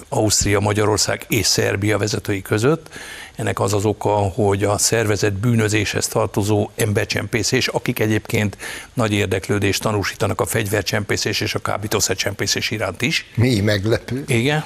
Ausztria, 0.08 0.60
Magyarország 0.60 1.24
és 1.28 1.46
Szerbia 1.46 1.98
vezetői 1.98 2.42
között. 2.42 2.88
Ennek 3.36 3.60
az 3.60 3.72
az 3.72 3.84
oka, 3.84 4.10
hogy 4.10 4.64
a 4.64 4.78
szervezet 4.78 5.32
bűnözéshez 5.32 6.06
tartozó 6.06 6.70
embercsempészés, 6.76 7.68
akik 7.68 7.98
egyébként 7.98 8.56
nagy 8.92 9.12
érdeklődést 9.12 9.82
tanúsítanak 9.82 10.40
a 10.40 10.46
fegyvercsempészés 10.46 11.40
és 11.40 11.54
a 11.54 11.58
kábítószercsempészés 11.58 12.70
iránt 12.70 13.02
is. 13.02 13.26
Mi 13.34 13.60
meglepő. 13.60 14.24
Igen. 14.26 14.64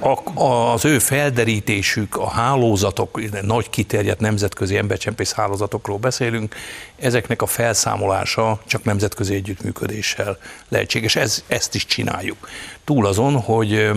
A, 0.00 0.40
az 0.72 0.84
ő 0.84 0.98
felderítésük, 0.98 2.16
a 2.16 2.28
hálózatok, 2.28 3.42
nagy 3.42 3.70
kiterjedt 3.70 4.20
nemzetközi 4.20 4.76
embercsempész 4.76 5.32
hálózatokról 5.32 5.98
beszélünk, 5.98 6.54
ezeknek 6.98 7.42
a 7.42 7.46
felszámolása 7.46 8.60
csak 8.66 8.84
nemzetközi 8.84 9.34
együttműködéssel 9.34 10.38
lehetséges. 10.68 11.16
Ez, 11.16 11.44
ezt 11.46 11.74
is 11.74 11.86
csináljuk. 11.86 12.48
Túl 12.84 13.06
azon, 13.06 13.40
hogy 13.40 13.90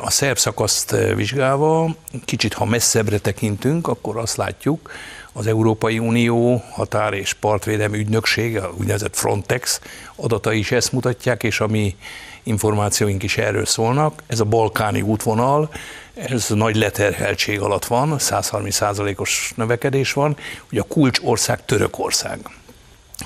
a 0.00 0.10
szerb 0.10 0.38
szakaszt 0.38 0.96
vizsgálva, 1.14 1.94
kicsit 2.24 2.52
ha 2.52 2.64
messzebbre 2.64 3.18
tekintünk, 3.18 3.88
akkor 3.88 4.16
azt 4.16 4.36
látjuk, 4.36 4.90
az 5.32 5.46
Európai 5.46 5.98
Unió 5.98 6.64
határ 6.70 7.12
és 7.12 7.32
partvédelmi 7.32 7.98
ügynökség, 7.98 8.56
a 8.56 8.72
úgynevezett 8.78 9.16
Frontex 9.16 9.80
adatai 10.16 10.58
is 10.58 10.72
ezt 10.72 10.92
mutatják, 10.92 11.42
és 11.42 11.60
a 11.60 11.66
mi 11.66 11.96
információink 12.42 13.22
is 13.22 13.38
erről 13.38 13.66
szólnak. 13.66 14.22
Ez 14.26 14.40
a 14.40 14.44
balkáni 14.44 15.02
útvonal, 15.02 15.70
ez 16.14 16.48
nagy 16.48 16.76
leterheltség 16.76 17.60
alatt 17.60 17.84
van, 17.84 18.14
130%-os 18.18 19.52
növekedés 19.56 20.12
van. 20.12 20.36
Ugye 20.70 20.80
a 20.80 20.84
kulcs 20.88 21.18
ország 21.22 21.64
Törökország. 21.64 22.38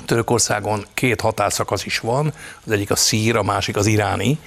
Törökországon 0.05 0.85
két 0.93 1.21
határszakasz 1.21 1.85
is 1.85 1.99
van, 1.99 2.33
az 2.65 2.71
egyik 2.71 2.91
a 2.91 2.95
szír, 2.95 3.35
a 3.35 3.43
másik 3.43 3.75
az 3.75 3.85
iráni 3.85 4.39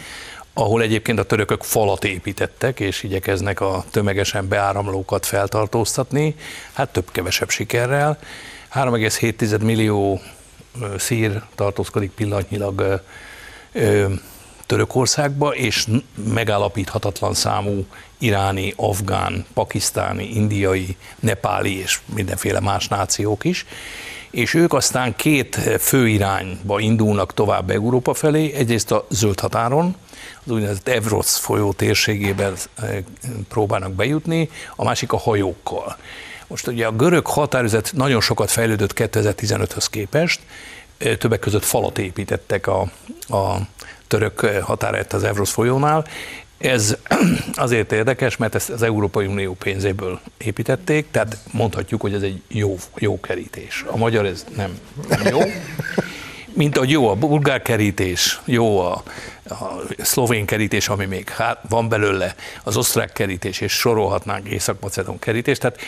ahol 0.58 0.82
egyébként 0.82 1.18
a 1.18 1.24
törökök 1.24 1.62
falat 1.62 2.04
építettek, 2.04 2.80
és 2.80 3.02
igyekeznek 3.02 3.60
a 3.60 3.84
tömegesen 3.90 4.48
beáramlókat 4.48 5.26
feltartóztatni, 5.26 6.34
hát 6.72 6.92
több-kevesebb 6.92 7.50
sikerrel. 7.50 8.18
3,7 8.74 9.62
millió 9.62 10.20
szír 10.96 11.42
tartózkodik 11.54 12.10
pillanatnyilag 12.10 13.02
Törökországba, 14.66 15.54
és 15.54 15.86
megállapíthatatlan 16.32 17.34
számú 17.34 17.86
iráni, 18.18 18.72
afgán, 18.76 19.46
pakisztáni, 19.54 20.24
indiai, 20.24 20.96
nepáli 21.20 21.78
és 21.78 22.00
mindenféle 22.14 22.60
más 22.60 22.88
nációk 22.88 23.44
is 23.44 23.66
és 24.30 24.54
ők 24.54 24.72
aztán 24.72 25.16
két 25.16 25.54
fő 25.78 26.08
irányba 26.08 26.80
indulnak 26.80 27.34
tovább 27.34 27.70
Európa 27.70 28.14
felé, 28.14 28.52
egyrészt 28.52 28.90
a 28.90 29.06
zöld 29.10 29.40
határon, 29.40 29.96
az 30.44 30.50
úgynevezett 30.52 30.88
Evrosz 30.88 31.36
folyó 31.36 31.72
térségében 31.72 32.54
eh, 32.74 32.96
próbálnak 33.48 33.92
bejutni, 33.92 34.50
a 34.76 34.84
másik 34.84 35.12
a 35.12 35.16
hajókkal. 35.16 35.96
Most 36.46 36.66
ugye 36.66 36.86
a 36.86 36.92
görög 36.92 37.26
határozat 37.26 37.92
nagyon 37.94 38.20
sokat 38.20 38.50
fejlődött 38.50 38.92
2015-höz 38.94 39.86
képest, 39.90 40.40
eh, 40.98 41.16
többek 41.16 41.38
között 41.38 41.64
falat 41.64 41.98
építettek 41.98 42.66
a, 42.66 42.80
a 43.28 43.56
török 44.06 44.40
határát 44.62 45.12
az 45.12 45.24
Evrosz 45.24 45.52
folyónál. 45.52 46.04
Ez 46.58 46.96
azért 47.54 47.92
érdekes, 47.92 48.36
mert 48.36 48.54
ezt 48.54 48.70
az 48.70 48.82
Európai 48.82 49.26
Unió 49.26 49.54
pénzéből 49.54 50.20
építették, 50.38 51.06
tehát 51.10 51.38
mondhatjuk, 51.52 52.00
hogy 52.00 52.14
ez 52.14 52.22
egy 52.22 52.42
jó, 52.48 52.76
jó 52.96 53.20
kerítés. 53.20 53.84
A 53.86 53.96
magyar 53.96 54.26
ez 54.26 54.46
nem, 54.56 54.78
nem 55.08 55.26
jó. 55.26 55.40
Mint 56.52 56.76
ahogy 56.76 56.90
jó 56.90 57.08
a 57.08 57.14
bulgár 57.14 57.62
kerítés, 57.62 58.40
jó 58.44 58.78
a, 58.80 59.02
a 59.48 59.80
szlovén 59.98 60.46
kerítés, 60.46 60.88
ami 60.88 61.04
még 61.04 61.28
hát 61.28 61.60
van 61.68 61.88
belőle, 61.88 62.34
az 62.62 62.76
osztrák 62.76 63.12
kerítés, 63.12 63.60
és 63.60 63.72
sorolhatnánk 63.72 64.48
Észak-Macedon 64.48 65.18
kerítés, 65.18 65.58
tehát 65.58 65.80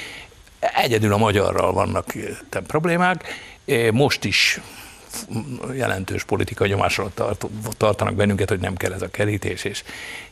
egyedül 0.59 1.13
a 1.13 1.17
magyarral 1.17 1.73
vannak 1.73 2.15
problémák. 2.67 3.25
Most 3.93 4.25
is 4.25 4.61
jelentős 5.75 6.25
politikai 6.25 6.69
nyomás 6.69 6.99
alatt 6.99 7.47
tartanak 7.77 8.15
bennünket, 8.15 8.49
hogy 8.49 8.61
nem 8.61 8.77
kell 8.77 8.93
ez 8.93 9.03
a 9.03 9.09
kerítés, 9.09 9.65
és 9.65 9.83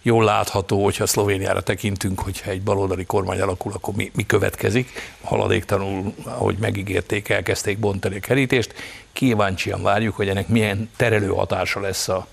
jól 0.02 0.24
látható, 0.24 0.84
hogyha 0.84 1.06
Szlovéniára 1.06 1.60
tekintünk, 1.60 2.20
hogyha 2.20 2.50
egy 2.50 2.62
baloldali 2.62 3.04
kormány 3.04 3.40
alakul, 3.40 3.72
akkor 3.72 3.94
mi, 3.94 4.10
mi 4.14 4.26
következik. 4.26 5.14
Haladéktanul, 5.22 6.14
ahogy 6.24 6.56
megígérték, 6.58 7.28
elkezdték 7.28 7.78
bontani 7.78 8.16
a 8.16 8.20
kerítést. 8.20 8.74
Kíváncsian 9.12 9.82
várjuk, 9.82 10.16
hogy 10.16 10.28
ennek 10.28 10.48
milyen 10.48 10.90
terelő 10.96 11.28
hatása 11.28 11.80
lesz 11.80 12.08
a, 12.08 12.26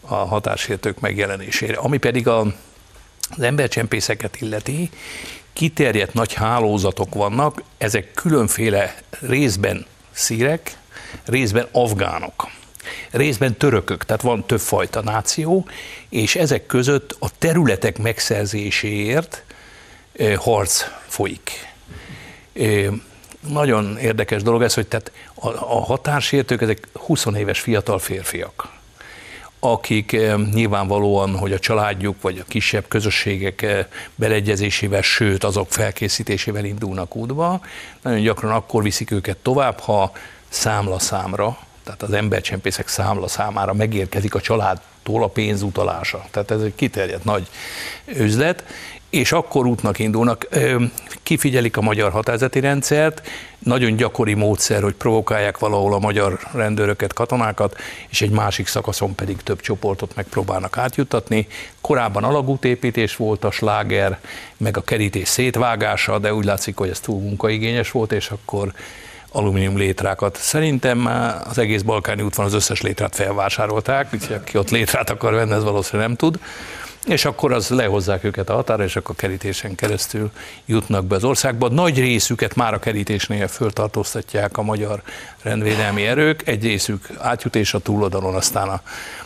a 0.00 0.14
hatásértők 0.14 1.00
megjelenésére. 1.00 1.76
Ami 1.76 1.96
pedig 1.96 2.28
a, 2.28 2.40
az 3.30 3.40
embercsempészeket 3.40 4.40
illeti, 4.40 4.90
kiterjedt 5.52 6.14
nagy 6.14 6.32
hálózatok 6.32 7.14
vannak, 7.14 7.62
ezek 7.78 8.12
különféle 8.14 8.96
részben 9.20 9.86
szírek, 10.10 10.76
részben 11.24 11.66
afgánok, 11.72 12.48
részben 13.10 13.56
törökök, 13.56 14.04
tehát 14.04 14.22
van 14.22 14.46
többfajta 14.46 15.02
náció, 15.02 15.66
és 16.08 16.36
ezek 16.36 16.66
között 16.66 17.16
a 17.18 17.28
területek 17.38 17.98
megszerzéséért 17.98 19.44
harc 20.36 20.84
folyik. 21.06 21.50
Nagyon 23.48 23.98
érdekes 23.98 24.42
dolog 24.42 24.62
ez, 24.62 24.74
hogy 24.74 24.86
tehát 24.86 25.12
a, 25.34 25.48
a 25.48 25.84
határsértők, 25.84 26.62
ezek 26.62 26.88
20 26.92 27.26
éves 27.36 27.60
fiatal 27.60 27.98
férfiak, 27.98 28.68
akik 29.60 30.16
nyilvánvalóan, 30.52 31.36
hogy 31.36 31.52
a 31.52 31.58
családjuk 31.58 32.22
vagy 32.22 32.38
a 32.38 32.48
kisebb 32.48 32.88
közösségek 32.88 33.86
beleegyezésével, 34.14 35.02
sőt 35.02 35.44
azok 35.44 35.72
felkészítésével 35.72 36.64
indulnak 36.64 37.16
útba, 37.16 37.60
nagyon 38.02 38.20
gyakran 38.20 38.52
akkor 38.52 38.82
viszik 38.82 39.10
őket 39.10 39.36
tovább, 39.36 39.78
ha 39.78 40.12
számla 40.48 40.98
számra, 40.98 41.58
tehát 41.84 42.02
az 42.02 42.12
embercsempészek 42.12 42.88
számla 42.88 43.28
számára 43.28 43.72
megérkezik 43.72 44.34
a 44.34 44.40
családtól 44.40 45.22
a 45.22 45.28
pénzutalása. 45.28 46.24
Tehát 46.30 46.50
ez 46.50 46.60
egy 46.60 46.74
kiterjedt 46.74 47.24
nagy 47.24 47.48
üzlet, 48.06 48.64
és 49.10 49.32
akkor 49.32 49.66
útnak 49.66 49.98
indulnak, 49.98 50.48
kifigyelik 51.22 51.76
a 51.76 51.80
magyar 51.80 52.10
határozati 52.10 52.60
rendszert, 52.60 53.28
nagyon 53.58 53.96
gyakori 53.96 54.34
módszer, 54.34 54.82
hogy 54.82 54.94
provokálják 54.94 55.58
valahol 55.58 55.94
a 55.94 55.98
magyar 55.98 56.38
rendőröket, 56.52 57.12
katonákat, 57.12 57.76
és 58.08 58.22
egy 58.22 58.30
másik 58.30 58.66
szakaszon 58.66 59.14
pedig 59.14 59.42
több 59.42 59.60
csoportot 59.60 60.14
megpróbálnak 60.14 60.78
átjuttatni. 60.78 61.46
Korábban 61.80 62.24
alagútépítés 62.24 63.16
volt 63.16 63.44
a 63.44 63.50
sláger, 63.50 64.18
meg 64.56 64.76
a 64.76 64.82
kerítés 64.82 65.28
szétvágása, 65.28 66.18
de 66.18 66.34
úgy 66.34 66.44
látszik, 66.44 66.76
hogy 66.76 66.88
ez 66.88 67.00
túl 67.00 67.20
munkaigényes 67.20 67.90
volt, 67.90 68.12
és 68.12 68.30
akkor 68.30 68.72
alumínium 69.32 69.76
létrákat. 69.76 70.36
Szerintem 70.36 71.06
az 71.48 71.58
egész 71.58 71.82
balkáni 71.82 72.22
útvon 72.22 72.46
az 72.46 72.54
összes 72.54 72.80
létrát 72.80 73.14
felvásárolták, 73.14 74.08
úgyhogy 74.12 74.36
aki 74.36 74.58
ott 74.58 74.70
létrát 74.70 75.10
akar 75.10 75.32
venni, 75.32 75.52
ez 75.52 75.62
valószínűleg 75.62 76.08
nem 76.08 76.16
tud. 76.16 76.38
És 77.06 77.24
akkor 77.24 77.52
az 77.52 77.68
lehozzák 77.68 78.24
őket 78.24 78.50
a 78.50 78.54
határa, 78.54 78.84
és 78.84 78.96
akkor 78.96 79.14
kerítésen 79.16 79.74
keresztül 79.74 80.30
jutnak 80.64 81.04
be 81.04 81.14
az 81.14 81.24
országba. 81.24 81.68
Nagy 81.68 81.98
részüket 81.98 82.54
már 82.54 82.74
a 82.74 82.78
kerítésnél 82.78 83.48
föltartóztatják 83.48 84.56
a 84.56 84.62
magyar 84.62 85.02
rendvédelmi 85.42 86.06
erők, 86.06 86.48
egy 86.48 86.62
részük 86.62 87.08
átjut 87.18 87.56
és 87.56 87.74
a 87.74 87.78
túloldalon 87.78 88.34
aztán 88.34 88.68
a, 88.68 88.80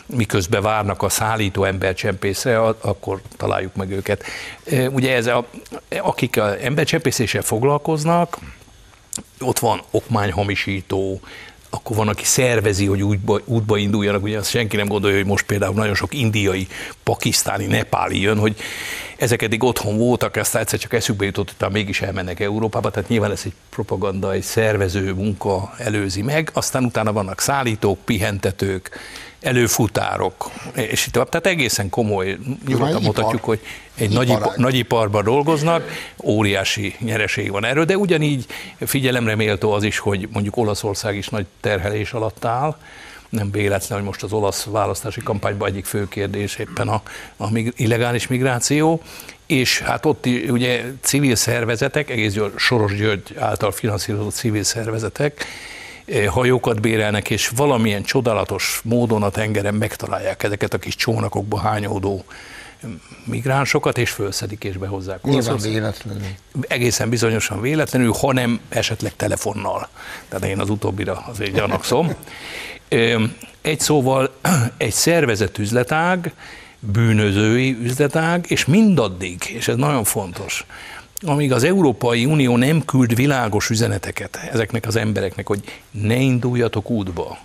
miközben 0.06 0.62
várnak 0.62 1.02
a 1.02 1.08
szállító 1.08 1.64
embercsempészre, 1.64 2.60
akkor 2.60 3.20
találjuk 3.36 3.74
meg 3.74 3.90
őket. 3.90 4.24
Ugye 4.90 5.14
ez 5.14 5.26
a, 5.26 5.46
akik 6.02 6.36
a 6.36 6.64
embercsempészéssel 6.64 7.42
foglalkoznak, 7.42 8.38
ott 9.40 9.58
van 9.58 9.82
okmányhamisító, 9.90 11.20
akkor 11.70 11.96
van, 11.96 12.08
aki 12.08 12.24
szervezi, 12.24 12.86
hogy 12.86 13.02
útba, 13.02 13.40
útba 13.44 13.76
induljanak, 13.76 14.22
ugye 14.22 14.38
azt 14.38 14.50
senki 14.50 14.76
nem 14.76 14.88
gondolja, 14.88 15.16
hogy 15.16 15.26
most 15.26 15.46
például 15.46 15.74
nagyon 15.74 15.94
sok 15.94 16.14
indiai, 16.14 16.68
pakisztáni, 17.02 17.66
nepáli 17.66 18.20
jön, 18.20 18.38
hogy 18.38 18.56
ezek 19.16 19.42
eddig 19.42 19.62
otthon 19.62 19.96
voltak, 19.96 20.36
ezt 20.36 20.56
egyszer 20.56 20.78
csak 20.78 20.92
eszükbe 20.92 21.24
jutott, 21.24 21.54
hogy 21.58 21.72
mégis 21.72 22.00
elmennek 22.00 22.40
Európába, 22.40 22.90
tehát 22.90 23.08
nyilván 23.08 23.30
ez 23.30 23.42
egy 23.44 23.54
propaganda, 23.70 24.32
egy 24.32 24.42
szervező 24.42 25.14
munka 25.14 25.74
előzi 25.78 26.22
meg, 26.22 26.50
aztán 26.52 26.84
utána 26.84 27.12
vannak 27.12 27.40
szállítók, 27.40 27.98
pihentetők, 28.04 28.90
előfutárok, 29.40 30.50
és 30.74 31.06
itt 31.06 31.12
Tehát 31.12 31.46
egészen 31.46 31.90
komoly, 31.90 32.38
nyugodtan 32.66 33.02
mondhatjuk, 33.02 33.44
hogy 33.44 33.60
egy 33.94 34.10
nagy, 34.10 34.32
nagyiparban 34.56 35.24
dolgoznak, 35.24 35.90
óriási 36.22 36.96
nyereség 36.98 37.50
van 37.50 37.64
erről, 37.64 37.84
de 37.84 37.96
ugyanígy 37.96 38.46
figyelemre 38.78 39.34
méltó 39.34 39.72
az 39.72 39.82
is, 39.82 39.98
hogy 39.98 40.28
mondjuk 40.32 40.56
Olaszország 40.56 41.16
is 41.16 41.28
nagy 41.28 41.46
terhelés 41.60 42.12
alatt 42.12 42.44
áll, 42.44 42.76
nem 43.28 43.50
véletlen, 43.50 43.98
hogy 43.98 44.06
most 44.06 44.22
az 44.22 44.32
olasz 44.32 44.64
választási 44.64 45.20
kampányban 45.20 45.68
egyik 45.68 45.84
fő 45.84 46.08
kérdés 46.08 46.56
éppen 46.56 46.88
a, 46.88 47.02
a 47.36 47.48
illegális 47.76 48.26
migráció, 48.26 49.02
és 49.46 49.80
hát 49.80 50.06
ott 50.06 50.26
ugye 50.48 50.84
civil 51.00 51.34
szervezetek, 51.34 52.10
egész 52.10 52.36
Soros 52.56 52.96
György 52.96 53.34
által 53.38 53.72
finanszírozott 53.72 54.34
civil 54.34 54.62
szervezetek, 54.62 55.46
hajókat 56.28 56.80
bérelnek, 56.80 57.30
és 57.30 57.48
valamilyen 57.48 58.02
csodálatos 58.02 58.80
módon 58.84 59.22
a 59.22 59.30
tengeren 59.30 59.74
megtalálják 59.74 60.42
ezeket 60.42 60.74
a 60.74 60.78
kis 60.78 60.96
csónakokba 60.96 61.58
hányódó 61.58 62.24
migránsokat, 63.24 63.98
és 63.98 64.10
fölszedik 64.10 64.64
és 64.64 64.76
behozzák. 64.76 65.22
Nyilván 65.22 65.58
véletlenül. 65.58 66.22
Egészen 66.60 67.08
bizonyosan 67.08 67.60
véletlenül, 67.60 68.12
hanem 68.12 68.60
esetleg 68.68 69.16
telefonnal. 69.16 69.88
Tehát 70.28 70.46
én 70.46 70.58
az 70.58 70.70
utóbbira 70.70 71.24
azért 71.28 71.52
gyanakszom. 71.52 72.14
Egy 73.60 73.80
szóval 73.80 74.30
egy 74.76 74.92
szervezett 74.92 75.58
üzletág, 75.58 76.32
bűnözői 76.78 77.78
üzletág, 77.82 78.44
és 78.48 78.64
mindaddig, 78.64 79.42
és 79.54 79.68
ez 79.68 79.76
nagyon 79.76 80.04
fontos, 80.04 80.64
amíg 81.22 81.52
az 81.52 81.64
Európai 81.64 82.24
Unió 82.24 82.56
nem 82.56 82.84
küld 82.84 83.14
világos 83.14 83.70
üzeneteket 83.70 84.36
ezeknek 84.52 84.86
az 84.86 84.96
embereknek, 84.96 85.46
hogy 85.46 85.60
ne 85.90 86.16
induljatok 86.16 86.90
útba, 86.90 87.38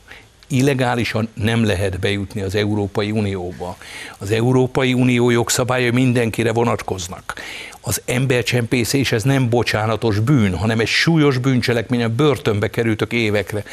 illegálisan 0.47 1.27
nem 1.33 1.65
lehet 1.65 1.99
bejutni 1.99 2.41
az 2.41 2.55
Európai 2.55 3.11
Unióba. 3.11 3.77
Az 4.17 4.31
Európai 4.31 4.93
Unió 4.93 5.29
jogszabályai 5.29 5.89
mindenkire 5.89 6.51
vonatkoznak. 6.51 7.33
Az 7.81 8.01
embercsempészés 8.05 9.11
ez 9.11 9.23
nem 9.23 9.49
bocsánatos 9.49 10.19
bűn, 10.19 10.55
hanem 10.55 10.79
egy 10.79 10.87
súlyos 10.87 11.37
bűncselekmény, 11.37 12.03
a 12.03 12.09
börtönbe 12.09 12.69
kerültök 12.69 13.13
évekre. 13.13 13.63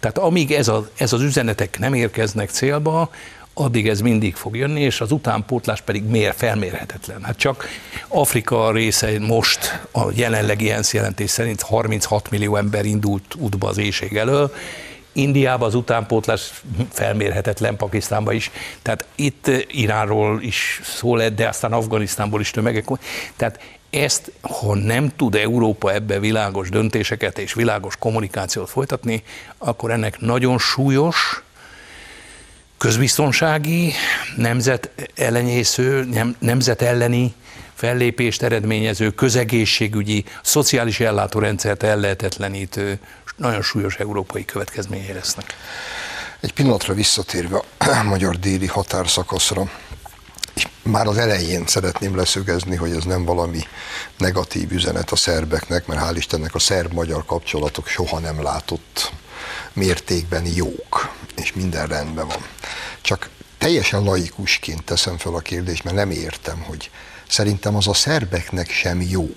Tehát 0.00 0.18
amíg 0.18 0.52
ez, 0.52 0.68
a, 0.68 0.88
ez 0.96 1.12
az 1.12 1.22
üzenetek 1.22 1.78
nem 1.78 1.94
érkeznek 1.94 2.50
célba, 2.50 3.10
addig 3.54 3.88
ez 3.88 4.00
mindig 4.00 4.34
fog 4.34 4.56
jönni, 4.56 4.80
és 4.80 5.00
az 5.00 5.12
utánpótlás 5.12 5.80
pedig 5.80 6.04
mér, 6.04 6.34
felmérhetetlen. 6.36 7.22
Hát 7.22 7.36
csak 7.36 7.68
Afrika 8.08 8.72
része 8.72 9.18
most 9.18 9.80
a 9.90 10.02
jelenlegi 10.14 10.70
ENSZ 10.70 10.94
jelentés 10.94 11.30
szerint 11.30 11.62
36 11.62 12.30
millió 12.30 12.56
ember 12.56 12.84
indult 12.84 13.34
útba 13.38 13.68
az 13.68 13.78
éjség 13.78 14.16
elől, 14.16 14.52
Indiában 15.12 15.68
az 15.68 15.74
utánpótlás 15.74 16.62
felmérhetetlen, 16.90 17.76
Pakisztánban 17.76 18.34
is. 18.34 18.50
Tehát 18.82 19.06
itt 19.14 19.50
Iránról 19.68 20.42
is 20.42 20.80
szó 20.84 21.16
lett, 21.16 21.34
de 21.34 21.48
aztán 21.48 21.72
Afganisztánból 21.72 22.40
is 22.40 22.50
tömegek. 22.50 22.86
Tehát 23.36 23.60
ezt, 23.90 24.32
ha 24.40 24.74
nem 24.74 25.12
tud 25.16 25.34
Európa 25.34 25.92
ebbe 25.92 26.18
világos 26.18 26.68
döntéseket 26.68 27.38
és 27.38 27.54
világos 27.54 27.96
kommunikációt 27.96 28.70
folytatni, 28.70 29.22
akkor 29.58 29.90
ennek 29.90 30.20
nagyon 30.20 30.58
súlyos, 30.58 31.42
közbiztonsági, 32.82 33.92
nemzet 34.36 34.90
ellenyésző, 35.14 36.04
nem, 36.04 36.36
nemzet 36.38 36.82
elleni 36.82 37.34
fellépést 37.74 38.42
eredményező, 38.42 39.10
közegészségügyi, 39.10 40.24
szociális 40.42 41.00
ellátórendszert 41.00 41.82
ellehetetlenítő, 41.82 42.98
nagyon 43.36 43.62
súlyos 43.62 43.96
európai 43.96 44.44
következményei 44.44 45.12
lesznek. 45.12 45.56
Egy 46.40 46.52
pillanatra 46.52 46.94
visszatérve 46.94 47.56
a 47.78 48.02
magyar 48.12 48.38
déli 48.38 48.66
határszakaszra, 48.66 49.70
és 50.54 50.68
már 50.82 51.06
az 51.06 51.16
elején 51.16 51.66
szeretném 51.66 52.16
leszögezni, 52.16 52.76
hogy 52.76 52.90
ez 52.90 53.04
nem 53.04 53.24
valami 53.24 53.60
negatív 54.18 54.72
üzenet 54.72 55.10
a 55.10 55.16
szerbeknek, 55.16 55.86
mert 55.86 56.00
hál' 56.00 56.16
Istennek 56.16 56.54
a 56.54 56.58
szerb-magyar 56.58 57.24
kapcsolatok 57.24 57.86
soha 57.86 58.18
nem 58.18 58.42
látott 58.42 59.12
mértékben 59.74 60.46
jók, 60.54 61.14
és 61.36 61.52
minden 61.52 61.86
rendben 61.86 62.26
van. 62.26 62.46
Csak 63.00 63.28
teljesen 63.58 64.02
laikusként 64.02 64.84
teszem 64.84 65.18
fel 65.18 65.34
a 65.34 65.38
kérdést, 65.38 65.84
mert 65.84 65.96
nem 65.96 66.10
értem, 66.10 66.62
hogy 66.62 66.90
szerintem 67.28 67.76
az 67.76 67.88
a 67.88 67.94
szerbeknek 67.94 68.70
sem 68.70 69.00
jó, 69.00 69.30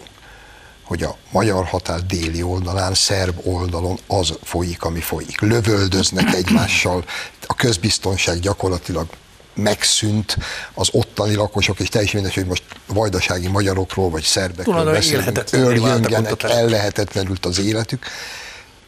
hogy 0.83 1.03
a 1.03 1.17
magyar 1.31 1.65
határ 1.65 2.05
déli 2.05 2.41
oldalán, 2.41 2.93
szerb 2.93 3.39
oldalon 3.43 3.99
az 4.07 4.33
folyik, 4.43 4.83
ami 4.83 4.99
folyik. 4.99 5.41
Lövöldöznek 5.41 6.33
egymással, 6.33 7.05
a 7.47 7.55
közbiztonság 7.55 8.39
gyakorlatilag 8.39 9.07
megszűnt, 9.53 10.37
az 10.73 10.89
ottani 10.91 11.35
lakosok, 11.35 11.79
és 11.79 11.89
teljesen 11.89 12.21
mindegy, 12.21 12.37
hogy 12.37 12.47
most 12.47 12.63
vajdasági 12.87 13.47
magyarokról, 13.47 14.09
vagy 14.09 14.23
szerbekről 14.23 14.91
beszélünk, 14.91 15.53
őrjöngenek, 15.53 16.43
ellehetetlenült 16.43 17.45
az 17.45 17.59
életük. 17.59 18.05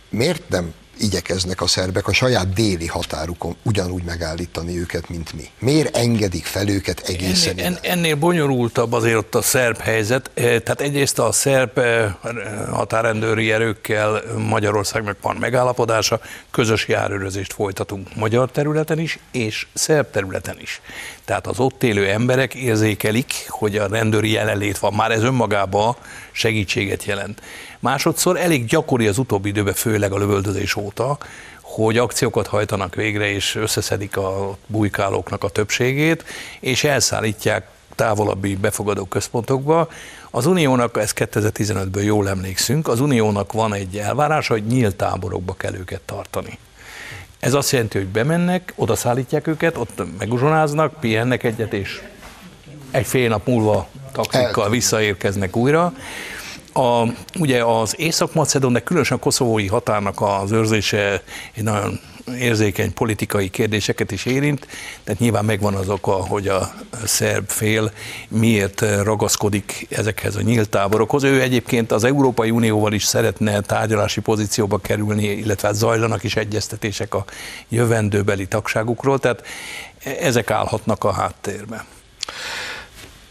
Miért 0.09 0.49
nem 0.49 0.73
igyekeznek 0.99 1.61
a 1.61 1.67
szerbek 1.67 2.07
a 2.07 2.13
saját 2.13 2.53
déli 2.53 2.87
határukon 2.87 3.55
ugyanúgy 3.63 4.03
megállítani 4.03 4.79
őket, 4.79 5.09
mint 5.09 5.33
mi. 5.33 5.49
Miért 5.59 5.95
engedik 5.95 6.45
fel 6.45 6.67
őket 6.67 6.99
egészen 6.99 7.57
ennél, 7.57 7.79
ennél 7.81 8.15
bonyolultabb 8.15 8.93
azért 8.93 9.15
ott 9.15 9.35
a 9.35 9.41
szerb 9.41 9.77
helyzet. 9.77 10.31
Eh, 10.33 10.43
tehát 10.43 10.81
egyrészt 10.81 11.19
a 11.19 11.31
szerb 11.31 11.77
eh, 11.77 12.13
határrendőri 12.69 13.51
erőkkel 13.51 14.21
Magyarországnak 14.47 15.17
van 15.21 15.35
megállapodása, 15.35 16.19
közös 16.51 16.87
járőrözést 16.87 17.53
folytatunk 17.53 18.15
magyar 18.15 18.51
területen 18.51 18.99
is, 18.99 19.19
és 19.31 19.67
szerb 19.73 20.11
területen 20.11 20.57
is. 20.59 20.81
Tehát 21.25 21.47
az 21.47 21.59
ott 21.59 21.83
élő 21.83 22.07
emberek 22.07 22.53
érzékelik, 22.53 23.33
hogy 23.47 23.77
a 23.77 23.87
rendőri 23.87 24.31
jelenlét 24.31 24.77
van. 24.77 24.93
Már 24.93 25.11
ez 25.11 25.23
önmagában 25.23 25.95
segítséget 26.31 27.03
jelent. 27.03 27.41
Másodszor 27.79 28.37
elég 28.37 28.65
gyakori 28.65 29.07
az 29.07 29.17
utóbbi 29.17 29.49
időben, 29.49 29.73
főleg 29.73 30.11
a 30.11 30.17
lövöldözés 30.17 30.75
óta, 30.75 31.17
hogy 31.61 31.97
akciókat 31.97 32.47
hajtanak 32.47 32.95
végre, 32.95 33.29
és 33.29 33.55
összeszedik 33.55 34.17
a 34.17 34.57
bujkálóknak 34.67 35.43
a 35.43 35.49
többségét, 35.49 36.23
és 36.59 36.83
elszállítják 36.83 37.67
távolabbi 37.95 38.55
befogadó 38.55 39.05
központokba. 39.05 39.89
Az 40.31 40.45
Uniónak, 40.45 40.97
ezt 40.97 41.27
2015-ből 41.31 42.03
jól 42.03 42.29
emlékszünk, 42.29 42.87
az 42.87 42.99
Uniónak 42.99 43.53
van 43.53 43.73
egy 43.73 43.97
elvárása, 43.97 44.53
hogy 44.53 44.65
nyílt 44.65 44.95
táborokba 44.95 45.53
kell 45.53 45.73
őket 45.73 46.01
tartani. 46.01 46.57
Ez 47.39 47.53
azt 47.53 47.71
jelenti, 47.71 47.97
hogy 47.97 48.07
bemennek, 48.07 48.73
oda 48.75 48.95
szállítják 48.95 49.47
őket, 49.47 49.77
ott 49.77 50.01
meguzsonáznak, 50.17 50.99
pihennek 50.99 51.43
egyet, 51.43 51.73
és 51.73 52.01
egy 52.91 53.05
fél 53.05 53.29
nap 53.29 53.47
múlva 53.47 53.87
taxikkal 54.11 54.69
visszaérkeznek 54.69 55.55
újra. 55.55 55.93
A, 56.77 57.13
ugye 57.39 57.63
az 57.63 57.99
Észak-Macedon, 57.99 58.73
de 58.73 58.79
különösen 58.79 59.17
a 59.17 59.19
koszovói 59.19 59.67
határnak 59.67 60.21
az 60.21 60.51
őrzése 60.51 61.21
egy 61.53 61.63
nagyon 61.63 61.99
érzékeny 62.39 62.93
politikai 62.93 63.49
kérdéseket 63.49 64.11
is 64.11 64.25
érint, 64.25 64.67
tehát 65.03 65.19
nyilván 65.19 65.45
megvan 65.45 65.73
az 65.73 65.89
oka, 65.89 66.11
hogy 66.11 66.47
a 66.47 66.73
szerb 67.05 67.49
fél 67.49 67.91
miért 68.29 68.81
ragaszkodik 69.03 69.87
ezekhez 69.89 70.35
a 70.35 70.41
nyílt 70.41 70.69
táborokhoz. 70.69 71.23
Ő 71.23 71.41
egyébként 71.41 71.91
az 71.91 72.03
Európai 72.03 72.49
Unióval 72.49 72.93
is 72.93 73.03
szeretne 73.03 73.61
tárgyalási 73.61 74.21
pozícióba 74.21 74.77
kerülni, 74.77 75.27
illetve 75.27 75.67
hát 75.67 75.77
zajlanak 75.77 76.23
is 76.23 76.35
egyeztetések 76.35 77.13
a 77.13 77.25
jövendőbeli 77.69 78.47
tagságukról, 78.47 79.19
tehát 79.19 79.43
ezek 80.19 80.51
állhatnak 80.51 81.03
a 81.03 81.11
háttérben. 81.11 81.81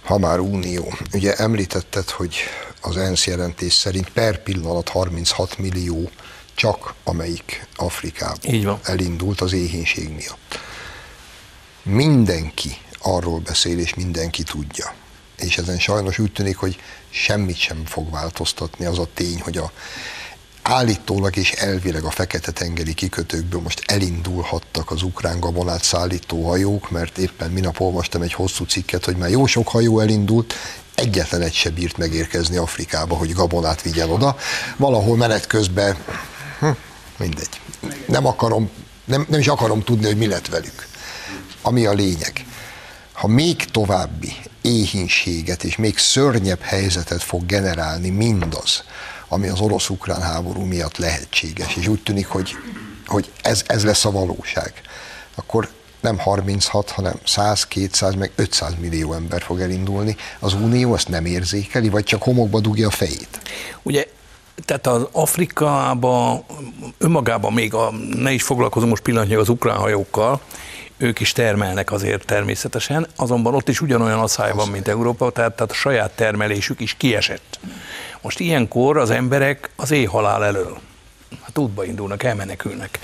Ha 0.07 0.19
már 0.19 0.39
unió, 0.39 0.99
ugye 1.13 1.35
említetted, 1.35 2.11
hogy 2.11 2.37
az 2.81 2.97
ENSZ 2.97 3.27
jelentés 3.27 3.73
szerint 3.73 4.09
per 4.09 4.43
pillanat 4.43 4.89
36 4.89 5.59
millió 5.59 6.11
csak 6.55 6.95
amelyik 7.05 7.67
Afrikában 7.77 8.81
elindult 8.83 9.41
az 9.41 9.53
éhénység 9.53 10.09
miatt. 10.09 10.59
Mindenki 11.83 12.77
arról 13.01 13.39
beszél, 13.39 13.79
és 13.79 13.95
mindenki 13.95 14.43
tudja. 14.43 14.95
És 15.39 15.59
ezen 15.59 15.79
sajnos 15.79 16.19
úgy 16.19 16.33
tűnik, 16.33 16.57
hogy 16.57 16.79
semmit 17.11 17.57
sem 17.57 17.85
fog 17.85 18.11
változtatni 18.11 18.85
az 18.85 18.99
a 18.99 19.09
tény, 19.15 19.41
hogy 19.41 19.57
a 19.57 19.73
állítólag 20.69 21.37
és 21.37 21.53
elvileg 21.53 22.05
a 22.05 22.11
Fekete-tengeri 22.11 22.95
kikötőkből 22.95 23.61
most 23.61 23.83
elindulhattak 23.87 24.91
az 24.91 25.03
ukrán 25.03 25.41
gabonát 25.41 25.83
szállító 25.83 26.49
hajók, 26.49 26.91
mert 26.91 27.19
éppen 27.19 27.51
minap 27.51 27.81
olvastam 27.81 28.23
egy 28.23 28.33
hosszú 28.33 28.65
cikket, 28.65 29.05
hogy 29.05 29.17
már 29.17 29.31
jó 29.31 29.47
sok 29.47 29.69
hajó 29.69 30.01
elindult, 30.01 30.55
egyetlen 30.95 31.41
egy 31.41 31.55
se 31.55 31.71
bírt 31.71 31.97
megérkezni 31.97 32.57
Afrikába, 32.57 33.17
hogy 33.17 33.33
gabonát 33.33 33.83
vigyen 33.83 34.11
oda. 34.11 34.37
Valahol 34.77 35.17
menet 35.17 35.47
közben, 35.47 35.97
hm, 36.59 36.71
mindegy. 37.17 37.61
Nem 38.07 38.27
akarom, 38.27 38.71
nem, 39.05 39.27
nem 39.29 39.41
is 39.41 39.49
akarom 39.49 39.83
tudni, 39.83 40.07
hogy 40.07 40.17
mi 40.17 40.27
lett 40.27 40.49
velük. 40.49 40.87
Ami 41.63 41.87
a 41.87 41.93
lényeg. 41.93 42.45
Ha 43.13 43.27
még 43.27 43.65
további 43.65 44.33
éhínséget 44.67 45.65
és 45.65 45.77
még 45.77 45.99
szörnyebb 45.99 46.61
helyzetet 46.61 47.23
fog 47.23 47.47
generálni 47.47 48.09
mindaz, 48.09 48.85
ami 49.29 49.49
az 49.49 49.61
orosz-ukrán 49.61 50.23
háború 50.23 50.61
miatt 50.61 50.97
lehetséges, 50.97 51.77
és 51.77 51.87
úgy 51.87 52.03
tűnik, 52.03 52.27
hogy, 52.27 52.57
hogy 53.07 53.31
ez, 53.43 53.63
ez 53.67 53.85
lesz 53.85 54.05
a 54.05 54.11
valóság, 54.11 54.73
akkor 55.35 55.69
nem 56.01 56.19
36, 56.19 56.91
hanem 56.91 57.15
100, 57.25 57.67
200, 57.67 58.15
meg 58.15 58.31
500 58.35 58.73
millió 58.81 59.13
ember 59.13 59.43
fog 59.43 59.61
elindulni. 59.61 60.17
Az 60.39 60.55
Unió 60.55 60.95
ezt 60.95 61.09
nem 61.09 61.25
érzékeli, 61.25 61.89
vagy 61.89 62.05
csak 62.05 62.23
homokba 62.23 62.61
dugja 62.61 62.87
a 62.87 62.91
fejét? 62.91 63.41
Ugye 63.83 64.07
tehát 64.65 64.87
az 64.87 65.07
Afrikában 65.13 66.45
önmagában 66.99 67.53
még 67.53 67.75
a, 67.75 67.93
ne 68.15 68.33
is 68.33 68.43
foglalkozom 68.43 68.89
most 68.89 69.03
pillanatnyilag 69.03 69.43
az 69.43 69.49
ukrán 69.49 69.77
hajókkal, 69.77 70.41
ők 70.97 71.21
is 71.21 71.33
termelnek 71.33 71.93
azért 71.93 72.25
természetesen, 72.27 73.07
azonban 73.17 73.55
ott 73.55 73.69
is 73.69 73.81
ugyanolyan 73.81 74.19
asszály 74.19 74.53
van, 74.53 74.69
mint 74.69 74.89
Európa, 74.89 75.31
tehát, 75.31 75.53
tehát 75.57 75.71
a 75.71 75.75
saját 75.75 76.11
termelésük 76.11 76.81
is 76.81 76.95
kiesett. 76.95 77.59
Most 78.21 78.41
ilyenkor 78.41 78.97
az 78.97 79.11
emberek 79.11 79.71
az 79.77 79.91
éjhalál 79.91 80.45
elől, 80.45 80.79
hát 81.43 81.59
útba 81.59 81.85
indulnak, 81.85 82.23
elmenekülnek 82.23 82.99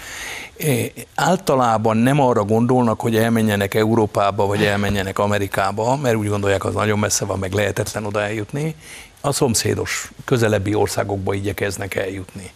általában 1.14 1.96
nem 1.96 2.20
arra 2.20 2.44
gondolnak, 2.44 3.00
hogy 3.00 3.16
elmenjenek 3.16 3.74
Európába, 3.74 4.46
vagy 4.46 4.64
elmenjenek 4.64 5.18
Amerikába, 5.18 5.96
mert 5.96 6.16
úgy 6.16 6.28
gondolják, 6.28 6.64
az 6.64 6.74
nagyon 6.74 6.98
messze 6.98 7.24
van, 7.24 7.38
meg 7.38 7.52
lehetetlen 7.52 8.04
oda 8.04 8.22
eljutni. 8.22 8.74
A 9.20 9.32
szomszédos, 9.32 10.10
közelebbi 10.24 10.74
országokba 10.74 11.34
igyekeznek 11.34 11.94
eljutni. 11.94 12.50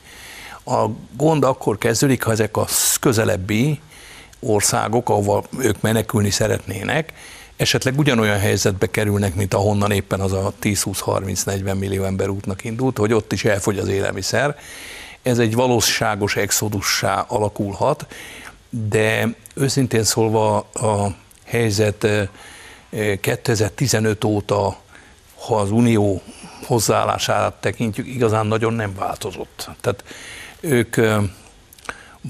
A 0.65 0.87
gond 1.17 1.45
akkor 1.45 1.79
kezdődik, 1.79 2.23
ha 2.23 2.31
ezek 2.31 2.57
a 2.57 2.67
közelebbi 3.01 3.81
országok, 4.41 5.09
ahova 5.09 5.45
ők 5.59 5.81
menekülni 5.81 6.31
szeretnének, 6.31 7.13
esetleg 7.57 7.99
ugyanolyan 7.99 8.39
helyzetbe 8.39 8.87
kerülnek, 8.87 9.35
mint 9.35 9.55
ahonnan 9.55 9.91
éppen 9.91 10.21
az 10.21 10.33
a 10.33 10.53
10-20-30-40 10.63 11.79
millió 11.79 12.05
ember 12.05 12.29
útnak 12.29 12.65
indult, 12.65 12.99
hogy 12.99 13.13
ott 13.13 13.33
is 13.33 13.45
elfogy 13.45 13.79
az 13.79 13.89
élelmiszer. 13.89 14.59
Ez 15.23 15.39
egy 15.39 15.55
valóságos 15.55 16.37
exodussá 16.37 17.21
alakulhat, 17.29 18.07
de 18.71 19.35
őszintén 19.55 20.05
szólva 20.05 20.57
a 20.59 21.15
helyzet 21.45 22.07
2015 23.21 24.25
óta, 24.25 24.77
ha 25.47 25.57
az 25.57 25.71
Unió 25.71 26.23
hozzáállását 26.67 27.53
tekintjük, 27.53 28.07
igazán 28.07 28.47
nagyon 28.47 28.73
nem 28.73 28.95
változott. 28.95 29.69
Tehát 29.81 30.05
ők 30.61 30.97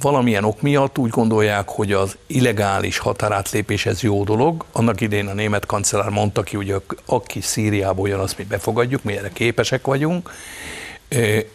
valamilyen 0.00 0.44
ok 0.44 0.60
miatt 0.60 0.98
úgy 0.98 1.10
gondolják, 1.10 1.68
hogy 1.68 1.92
az 1.92 2.16
illegális 2.26 2.98
határátlépés 2.98 3.86
ez 3.86 4.02
jó 4.02 4.24
dolog. 4.24 4.64
Annak 4.72 5.00
idén 5.00 5.26
a 5.26 5.32
német 5.32 5.66
kancellár 5.66 6.08
mondta 6.08 6.42
ki, 6.42 6.56
hogy 6.56 6.82
aki 7.06 7.40
Szíriából 7.40 8.08
jön, 8.08 8.18
azt 8.18 8.38
mi 8.38 8.44
befogadjuk, 8.44 9.02
mi 9.02 9.16
erre 9.16 9.30
képesek 9.32 9.86
vagyunk. 9.86 10.30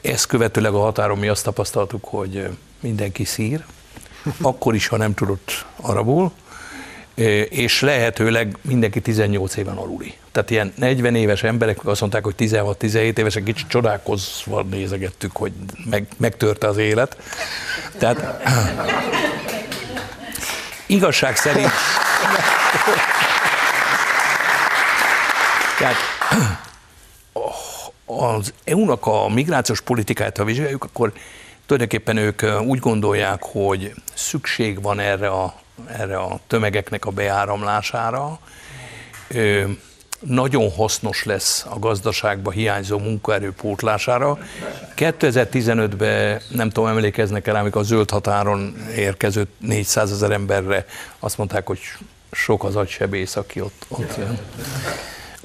Ezt 0.01 0.25
követőleg 0.25 0.73
a 0.73 0.79
határon 0.79 1.17
mi 1.17 1.27
azt 1.27 1.43
tapasztaltuk, 1.43 2.05
hogy 2.05 2.49
mindenki 2.79 3.23
szír, 3.23 3.65
akkor 4.41 4.75
is, 4.75 4.87
ha 4.87 4.97
nem 4.97 5.13
tudott 5.13 5.65
arabul, 5.75 6.31
és 7.49 7.81
lehetőleg 7.81 8.57
mindenki 8.61 9.01
18 9.01 9.55
éven 9.55 9.77
aluli. 9.77 10.13
Tehát 10.31 10.49
ilyen 10.49 10.73
40 10.75 11.15
éves 11.15 11.43
emberek 11.43 11.85
azt 11.85 11.99
mondták, 11.99 12.23
hogy 12.23 12.35
16-17 12.37 13.17
évesek, 13.17 13.43
kicsit 13.43 13.67
csodálkozva 13.67 14.61
nézegettük, 14.63 15.35
hogy 15.35 15.51
meg, 15.89 16.07
megtörte 16.17 16.67
az 16.67 16.77
élet. 16.77 17.17
Tehát 17.97 18.41
igazság 20.85 21.35
szerint 21.35 21.71
tehát 25.77 25.95
az 28.05 28.53
EU-nak 28.63 29.05
a 29.05 29.29
migrációs 29.29 29.81
politikáját, 29.81 30.37
ha 30.37 30.43
vizsgáljuk, 30.43 30.83
akkor 30.83 31.13
tulajdonképpen 31.65 32.17
ők 32.17 32.41
úgy 32.65 32.79
gondolják, 32.79 33.43
hogy 33.43 33.93
szükség 34.13 34.81
van 34.81 34.99
erre 34.99 35.27
a, 35.27 35.53
erre 35.87 36.17
a 36.17 36.39
tömegeknek 36.47 37.05
a 37.05 37.11
beáramlására, 37.11 38.39
nagyon 40.25 40.71
hasznos 40.71 41.23
lesz 41.23 41.65
a 41.69 41.79
gazdaságba 41.79 42.51
hiányzó 42.51 42.99
munkaerő 42.99 43.51
pótlására. 43.51 44.37
2015-ben, 44.95 46.41
nem 46.49 46.69
tudom, 46.69 46.89
emlékeznek 46.89 47.47
el, 47.47 47.55
amikor 47.55 47.81
a 47.81 47.83
zöld 47.83 48.09
határon 48.09 48.75
érkező 48.95 49.47
400 49.57 50.11
ezer 50.11 50.31
emberre 50.31 50.85
azt 51.19 51.37
mondták, 51.37 51.67
hogy 51.67 51.79
sok 52.31 52.63
az 52.63 52.75
agysebész, 52.75 53.35
aki 53.35 53.61
ott, 53.61 53.85
ott 53.87 54.17
jön. 54.17 54.39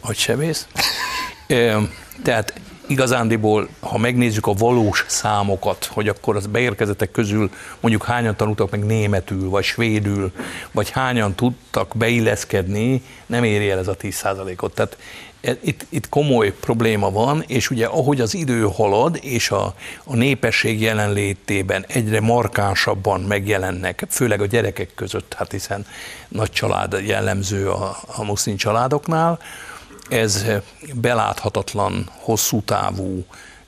Agysebész. 0.01 0.67
Tehát 2.23 2.61
igazándiból, 2.87 3.69
ha 3.81 3.99
megnézzük 3.99 4.47
a 4.47 4.53
valós 4.53 5.05
számokat, 5.09 5.85
hogy 5.85 6.09
akkor 6.09 6.37
az 6.37 6.47
beérkezetek 6.47 7.11
közül 7.11 7.51
mondjuk 7.81 8.05
hányan 8.05 8.37
tanultak 8.37 8.71
meg 8.71 8.85
németül, 8.85 9.49
vagy 9.49 9.65
svédül, 9.65 10.33
vagy 10.71 10.91
hányan 10.91 11.35
tudtak 11.35 11.93
beilleszkedni, 11.97 13.03
nem 13.27 13.45
éri 13.45 13.71
el 13.71 13.79
ez 13.79 13.89
a 13.89 13.97
10%-ot. 13.97 14.75
Tehát 14.75 14.97
e, 15.41 15.57
itt, 15.63 15.87
itt 15.89 16.09
komoly 16.09 16.53
probléma 16.53 17.11
van, 17.11 17.45
és 17.47 17.71
ugye 17.71 17.87
ahogy 17.87 18.21
az 18.21 18.35
idő 18.35 18.69
halad, 18.75 19.19
és 19.23 19.51
a, 19.51 19.75
a 20.05 20.17
népesség 20.17 20.81
jelenlétében 20.81 21.85
egyre 21.89 22.21
markánsabban 22.21 23.21
megjelennek, 23.21 24.05
főleg 24.09 24.41
a 24.41 24.47
gyerekek 24.47 24.91
között, 24.95 25.35
hát 25.37 25.51
hiszen 25.51 25.87
nagy 26.29 26.51
család 26.51 27.03
jellemző 27.07 27.71
a, 27.71 27.97
a 28.07 28.25
muszlim 28.25 28.57
családoknál, 28.57 29.39
ez 30.09 30.45
beláthatatlan, 30.95 32.11
hosszú 32.13 32.63
távú 32.63 33.25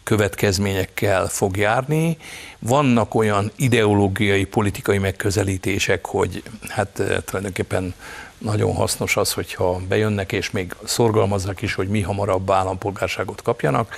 következményekkel 0.09 1.27
fog 1.27 1.57
járni. 1.57 2.17
Vannak 2.59 3.15
olyan 3.15 3.51
ideológiai, 3.57 4.45
politikai 4.45 4.99
megközelítések, 4.99 6.07
hogy 6.07 6.43
hát 6.69 7.01
eh, 7.01 7.17
tulajdonképpen 7.25 7.95
nagyon 8.39 8.75
hasznos 8.75 9.17
az, 9.17 9.33
hogyha 9.33 9.81
bejönnek, 9.89 10.33
és 10.33 10.51
még 10.51 10.75
szorgalmazzak 10.85 11.63
is, 11.63 11.75
hogy 11.75 11.89
mi 11.89 12.01
hamarabb 12.01 12.51
állampolgárságot 12.51 13.43
kapjanak, 13.43 13.97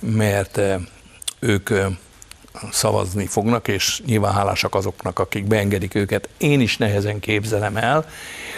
mert 0.00 0.56
eh, 0.56 0.80
ők 1.38 1.70
eh, 1.70 1.86
szavazni 2.70 3.26
fognak, 3.26 3.68
és 3.68 4.02
nyilván 4.06 4.32
hálásak 4.32 4.74
azoknak, 4.74 5.18
akik 5.18 5.44
beengedik 5.44 5.94
őket. 5.94 6.28
Én 6.38 6.60
is 6.60 6.76
nehezen 6.76 7.20
képzelem 7.20 7.76
el, 7.76 8.06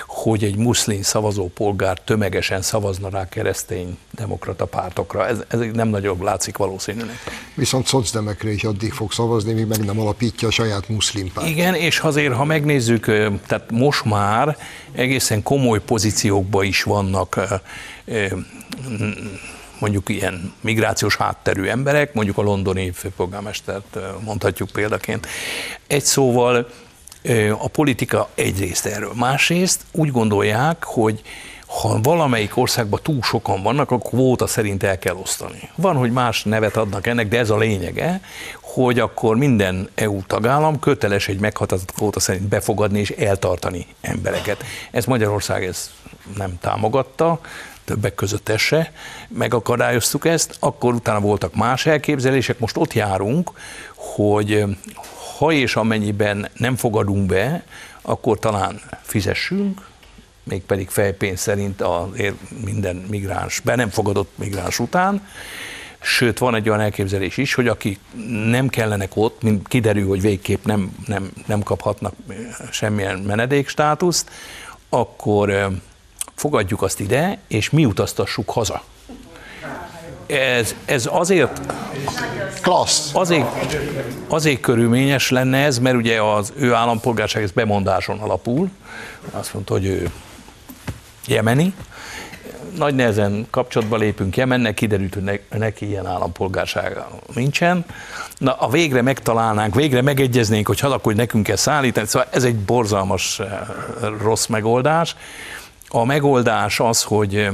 hogy 0.06 0.44
egy 0.44 0.56
muszlim 0.56 1.02
szavazópolgár 1.02 1.98
tömegesen 1.98 2.62
szavazna 2.62 3.08
rá 3.08 3.28
keresztény 3.28 3.98
demokrata 4.10 4.64
pártokra. 4.64 5.26
Ez, 5.26 5.38
ez 5.48 5.60
nem 5.72 5.88
nagyobb 5.88 6.20
látszik 6.20 6.56
valószínűleg. 6.56 7.16
Viszont 7.54 7.86
szocdemekre 7.86 8.52
is 8.52 8.64
addig 8.64 8.92
fog 8.92 9.12
szavazni, 9.12 9.52
míg 9.52 9.66
meg 9.66 9.84
nem 9.84 10.00
alapítja 10.00 10.48
a 10.48 10.50
saját 10.50 10.88
muszlim 10.88 11.32
párt. 11.32 11.48
Igen, 11.48 11.74
és 11.74 11.98
azért, 11.98 12.34
ha 12.34 12.44
megnézzük, 12.44 13.04
tehát 13.46 13.70
most 13.70 14.04
már 14.04 14.56
egészen 14.92 15.42
komoly 15.42 15.80
pozíciókban 15.80 16.64
is 16.64 16.82
vannak 16.82 17.40
mondjuk 19.78 20.08
ilyen 20.08 20.52
migrációs 20.60 21.16
hátterű 21.16 21.64
emberek, 21.64 22.14
mondjuk 22.14 22.38
a 22.38 22.42
londoni 22.42 22.90
főpolgármestert 22.90 23.98
mondhatjuk 24.24 24.70
példaként. 24.70 25.26
Egy 25.86 26.04
szóval 26.04 26.68
a 27.58 27.68
politika 27.68 28.28
egyrészt 28.34 28.86
erről. 28.86 29.12
Másrészt 29.14 29.80
úgy 29.92 30.10
gondolják, 30.10 30.84
hogy 30.84 31.22
ha 31.66 32.00
valamelyik 32.02 32.56
országban 32.56 33.00
túl 33.02 33.22
sokan 33.22 33.62
vannak, 33.62 33.90
akkor 33.90 34.10
kvóta 34.10 34.46
szerint 34.46 34.82
el 34.82 34.98
kell 34.98 35.14
osztani. 35.14 35.70
Van, 35.74 35.96
hogy 35.96 36.12
más 36.12 36.42
nevet 36.42 36.76
adnak 36.76 37.06
ennek, 37.06 37.28
de 37.28 37.38
ez 37.38 37.50
a 37.50 37.56
lényege, 37.56 38.20
hogy 38.60 38.98
akkor 38.98 39.36
minden 39.36 39.88
EU 39.94 40.22
tagállam 40.26 40.78
köteles 40.78 41.28
egy 41.28 41.40
meghatározott 41.40 41.92
kvóta 41.92 42.20
szerint 42.20 42.48
befogadni 42.48 42.98
és 42.98 43.10
eltartani 43.10 43.86
embereket. 44.00 44.64
Ez 44.90 45.04
Magyarország 45.04 45.64
ez 45.64 45.90
nem 46.36 46.58
támogatta, 46.60 47.40
többek 47.88 48.14
között 48.14 48.48
ez 48.48 48.62
megakadályoztuk 49.28 50.26
ezt, 50.26 50.56
akkor 50.60 50.94
utána 50.94 51.20
voltak 51.20 51.54
más 51.54 51.86
elképzelések, 51.86 52.58
most 52.58 52.76
ott 52.76 52.92
járunk, 52.92 53.50
hogy 53.94 54.64
ha 55.38 55.52
és 55.52 55.76
amennyiben 55.76 56.48
nem 56.56 56.76
fogadunk 56.76 57.26
be, 57.26 57.64
akkor 58.02 58.38
talán 58.38 58.80
fizessünk, 59.02 59.86
mégpedig 60.42 60.88
fejpénz 60.88 61.40
szerint 61.40 61.80
a 61.80 62.10
minden 62.64 62.96
migráns, 62.96 63.60
be 63.60 63.74
nem 63.74 63.88
fogadott 63.88 64.30
migráns 64.34 64.78
után, 64.78 65.26
Sőt, 66.00 66.38
van 66.38 66.54
egy 66.54 66.68
olyan 66.68 66.80
elképzelés 66.80 67.36
is, 67.36 67.54
hogy 67.54 67.68
akik 67.68 67.98
nem 68.44 68.68
kellenek 68.68 69.10
ott, 69.14 69.42
mint 69.42 69.68
kiderül, 69.68 70.08
hogy 70.08 70.20
végképp 70.20 70.64
nem, 70.64 70.90
nem, 71.06 71.30
nem 71.46 71.62
kaphatnak 71.62 72.12
semmilyen 72.70 73.18
menedékstátuszt, 73.18 74.30
akkor 74.88 75.70
fogadjuk 76.38 76.82
azt 76.82 77.00
ide, 77.00 77.38
és 77.48 77.70
mi 77.70 77.84
utaztassuk 77.84 78.50
haza. 78.50 78.82
Ez, 80.26 80.74
ez 80.84 81.08
azért, 81.12 81.60
Klassz. 82.62 83.10
Azért, 83.14 83.46
azért 84.28 84.60
körülményes 84.60 85.30
lenne 85.30 85.58
ez, 85.58 85.78
mert 85.78 85.96
ugye 85.96 86.22
az 86.22 86.52
ő 86.56 86.74
állampolgárság 86.74 87.42
ez 87.42 87.50
bemondáson 87.50 88.18
alapul. 88.18 88.70
Azt 89.30 89.54
mondta, 89.54 89.72
hogy 89.72 89.84
ő 89.86 90.10
jemeni. 91.26 91.74
Nagy 92.76 92.94
nehezen 92.94 93.46
kapcsolatba 93.50 93.96
lépünk 93.96 94.36
Jemennek, 94.36 94.74
kiderült, 94.74 95.14
hogy 95.14 95.40
neki 95.58 95.86
ilyen 95.86 96.06
állampolgársága 96.06 97.08
nincsen. 97.34 97.84
Na, 98.38 98.52
a 98.52 98.68
végre 98.68 99.02
megtalálnánk, 99.02 99.74
végre 99.74 100.02
megegyeznénk, 100.02 100.66
hogy 100.66 100.80
hát 100.80 101.00
hogy 101.02 101.16
nekünk 101.16 101.44
kell 101.44 101.56
szállítani. 101.56 102.06
Szóval 102.06 102.28
ez 102.30 102.44
egy 102.44 102.56
borzalmas 102.56 103.40
eh, 103.40 103.48
rossz 104.22 104.46
megoldás. 104.46 105.16
A 105.90 106.04
megoldás 106.04 106.80
az, 106.80 107.02
hogy 107.02 107.48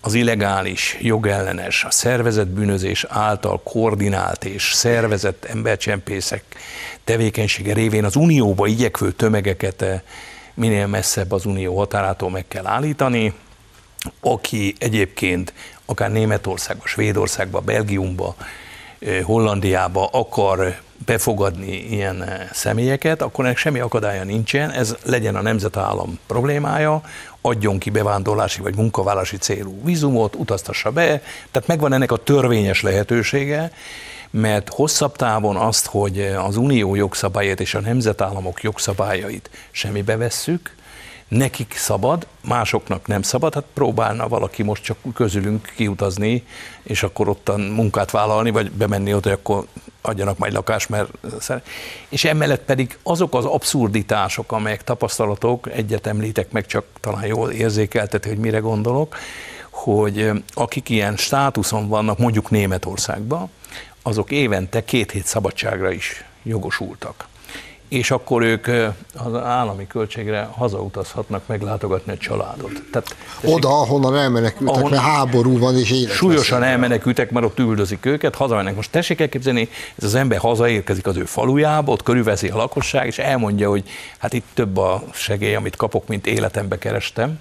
az 0.00 0.14
illegális, 0.14 0.96
jogellenes, 1.00 1.84
a 1.84 1.90
szervezett 1.90 2.46
bűnözés 2.48 3.04
által 3.08 3.62
koordinált 3.62 4.44
és 4.44 4.72
szervezett 4.72 5.44
embercsempészek 5.44 6.42
tevékenysége 7.04 7.72
révén 7.74 8.04
az 8.04 8.16
unióba 8.16 8.66
igyekvő 8.66 9.12
tömegeket 9.12 9.84
minél 10.54 10.86
messzebb 10.86 11.32
az 11.32 11.46
unió 11.46 11.76
határától 11.76 12.30
meg 12.30 12.48
kell 12.48 12.66
állítani, 12.66 13.34
aki 14.20 14.74
egyébként 14.78 15.52
akár 15.84 16.10
Németországba, 16.10 16.86
Svédországba, 16.86 17.60
Belgiumba 17.60 18.36
Hollandiába 19.22 20.08
akar 20.12 20.76
befogadni 21.04 21.76
ilyen 21.76 22.48
személyeket, 22.52 23.22
akkor 23.22 23.44
ennek 23.44 23.56
semmi 23.56 23.78
akadálya 23.78 24.24
nincsen, 24.24 24.70
ez 24.70 24.96
legyen 25.04 25.36
a 25.36 25.42
nemzetállam 25.42 26.18
problémája, 26.26 27.02
adjon 27.40 27.78
ki 27.78 27.90
bevándorlási 27.90 28.60
vagy 28.60 28.76
munkavállalási 28.76 29.36
célú 29.36 29.84
vízumot, 29.84 30.34
utaztassa 30.34 30.90
be, 30.90 31.06
tehát 31.50 31.68
megvan 31.68 31.92
ennek 31.92 32.12
a 32.12 32.16
törvényes 32.16 32.82
lehetősége, 32.82 33.72
mert 34.30 34.68
hosszabb 34.68 35.16
távon 35.16 35.56
azt, 35.56 35.86
hogy 35.86 36.20
az 36.20 36.56
unió 36.56 36.94
jogszabályait 36.94 37.60
és 37.60 37.74
a 37.74 37.80
nemzetállamok 37.80 38.62
jogszabályait 38.62 39.50
semmibe 39.70 40.16
vesszük, 40.16 40.76
nekik 41.28 41.74
szabad, 41.76 42.26
másoknak 42.40 43.06
nem 43.06 43.22
szabad, 43.22 43.54
hát 43.54 43.64
próbálna 43.74 44.28
valaki 44.28 44.62
most 44.62 44.82
csak 44.82 44.96
közülünk 45.14 45.72
kiutazni, 45.76 46.44
és 46.82 47.02
akkor 47.02 47.28
ottan 47.28 47.60
munkát 47.60 48.10
vállalni, 48.10 48.50
vagy 48.50 48.70
bemenni 48.70 49.14
oda, 49.14 49.30
akkor 49.30 49.66
adjanak 50.00 50.38
majd 50.38 50.52
lakást, 50.52 50.88
mert 50.88 51.10
és 52.08 52.24
emellett 52.24 52.64
pedig 52.64 52.98
azok 53.02 53.34
az 53.34 53.44
abszurditások, 53.44 54.52
amelyek 54.52 54.84
tapasztalatok, 54.84 55.70
egyet 55.72 56.06
említek 56.06 56.50
meg, 56.50 56.66
csak 56.66 56.84
talán 57.00 57.26
jól 57.26 57.50
érzékelteti, 57.50 58.28
hogy 58.28 58.38
mire 58.38 58.58
gondolok, 58.58 59.16
hogy 59.70 60.30
akik 60.54 60.88
ilyen 60.88 61.16
státuszon 61.16 61.88
vannak, 61.88 62.18
mondjuk 62.18 62.50
Németországban, 62.50 63.50
azok 64.02 64.30
évente 64.30 64.84
két 64.84 65.10
hét 65.10 65.26
szabadságra 65.26 65.90
is 65.90 66.24
jogosultak 66.42 67.28
és 67.88 68.10
akkor 68.10 68.42
ők 68.42 68.66
az 69.14 69.34
állami 69.34 69.86
költségre 69.86 70.48
hazautazhatnak 70.56 71.42
meglátogatni 71.46 72.12
a 72.12 72.16
családot. 72.16 72.82
Tehát, 72.92 73.16
Oda, 73.44 73.68
ahonnan 73.68 74.16
elmenekültek, 74.16 74.76
ahol 74.76 74.90
mert 74.90 75.02
háború 75.02 75.58
van 75.58 75.76
és 75.76 75.90
élet. 75.90 76.10
Súlyosan 76.10 76.62
elmenekültek, 76.62 77.30
mert 77.30 77.46
ott 77.46 77.58
üldözik 77.58 78.06
őket, 78.06 78.34
hazamennek. 78.34 78.74
Most 78.74 78.90
tessék 78.90 79.20
elképzelni, 79.20 79.68
ez 79.96 80.04
az 80.04 80.14
ember 80.14 80.38
hazaérkezik 80.38 81.06
az 81.06 81.16
ő 81.16 81.24
falujába, 81.24 81.92
ott 81.92 82.02
körülveszi 82.02 82.48
a 82.48 82.56
lakosság, 82.56 83.06
és 83.06 83.18
elmondja, 83.18 83.68
hogy 83.68 83.84
hát 84.18 84.32
itt 84.32 84.46
több 84.54 84.76
a 84.76 85.02
segély, 85.12 85.54
amit 85.54 85.76
kapok, 85.76 86.06
mint 86.06 86.26
életembe 86.26 86.78
kerestem. 86.78 87.38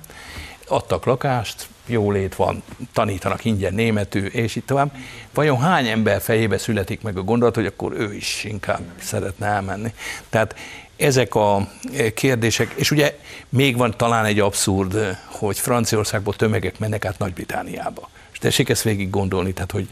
Adtak 0.68 1.06
lakást, 1.06 1.68
jólét 1.88 2.36
van, 2.36 2.64
tanítanak 2.94 3.46
ingyen 3.46 3.74
németül, 3.74 4.26
és 4.26 4.56
itt 4.56 4.66
tovább. 4.66 4.92
Vajon 5.34 5.60
hány 5.60 5.88
ember 5.88 6.22
fejébe 6.22 6.58
születik 6.58 7.02
meg 7.02 7.18
a 7.18 7.24
gondolat, 7.24 7.56
hogy 7.56 7.66
akkor 7.66 7.94
ő 7.94 8.14
is 8.14 8.44
inkább 8.44 8.82
szeretne 9.00 9.46
elmenni? 9.46 9.94
Tehát 10.30 10.56
ezek 10.98 11.36
a 11.36 11.70
kérdések, 12.14 12.74
és 12.76 12.92
ugye 12.92 13.18
még 13.50 13.78
van 13.78 13.94
talán 13.98 14.26
egy 14.26 14.40
abszurd, 14.40 15.18
hogy 15.26 15.60
Franciaországból 15.60 16.36
tömegek 16.36 16.80
mennek 16.80 17.06
át 17.06 17.20
Nagy-Britániába. 17.20 18.10
És 18.32 18.38
tessék 18.40 18.70
ezt 18.70 18.84
végig 18.84 19.10
gondolni, 19.10 19.54
tehát 19.54 19.72
hogy 19.72 19.90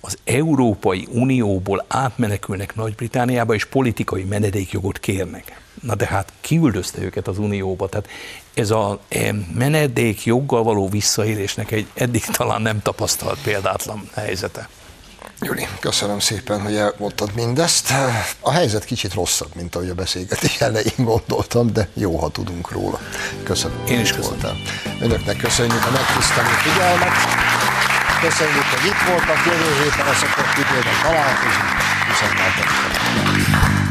az 0.00 0.18
Európai 0.24 1.08
Unióból 1.10 1.84
átmenekülnek 1.88 2.74
Nagy-Britániába, 2.74 3.54
és 3.54 3.64
politikai 3.64 4.22
menedékjogot 4.22 4.98
kérnek. 4.98 5.60
Na 5.82 5.94
de 5.94 6.06
hát 6.06 6.32
kiüldözte 6.40 7.02
őket 7.02 7.28
az 7.28 7.38
Unióba, 7.38 7.88
tehát 7.88 8.08
ez 8.54 8.70
a 8.70 8.98
e, 9.08 9.34
menedék 9.54 10.24
joggal 10.24 10.62
való 10.62 10.88
visszaélésnek 10.88 11.70
egy 11.70 11.86
eddig 11.94 12.24
talán 12.24 12.62
nem 12.62 12.82
tapasztalt 12.82 13.38
példátlan 13.42 14.08
helyzete. 14.14 14.68
Júli, 15.40 15.68
köszönöm 15.80 16.18
szépen, 16.18 16.60
hogy 16.60 16.76
elmondtad 16.76 17.30
mindezt. 17.34 17.92
A 18.40 18.50
helyzet 18.50 18.84
kicsit 18.84 19.14
rosszabb, 19.14 19.54
mint 19.54 19.74
ahogy 19.74 19.88
a 19.88 19.94
beszélgetés 19.94 20.60
elején 20.60 20.92
gondoltam, 20.96 21.72
de 21.72 21.88
jó, 21.94 22.16
ha 22.16 22.28
tudunk 22.28 22.70
róla. 22.70 23.00
Köszönöm. 23.42 23.76
Én 23.88 24.00
is 24.00 24.12
köszönöm. 24.12 24.38
Voltál. 24.40 24.56
Önöknek 25.00 25.36
köszönjük 25.36 25.86
a 25.86 25.90
megtisztelő 25.90 26.48
figyelmet. 26.48 27.12
Köszönjük, 28.20 28.64
hogy 28.64 28.86
itt 28.86 29.08
voltak. 29.08 29.44
Jövő 29.46 29.82
héten 29.82 30.06
a 30.06 30.14
szokott 30.14 30.54
időben 30.54 30.96
találkozunk. 31.02 31.70
Viszontlátásra. 32.08 33.83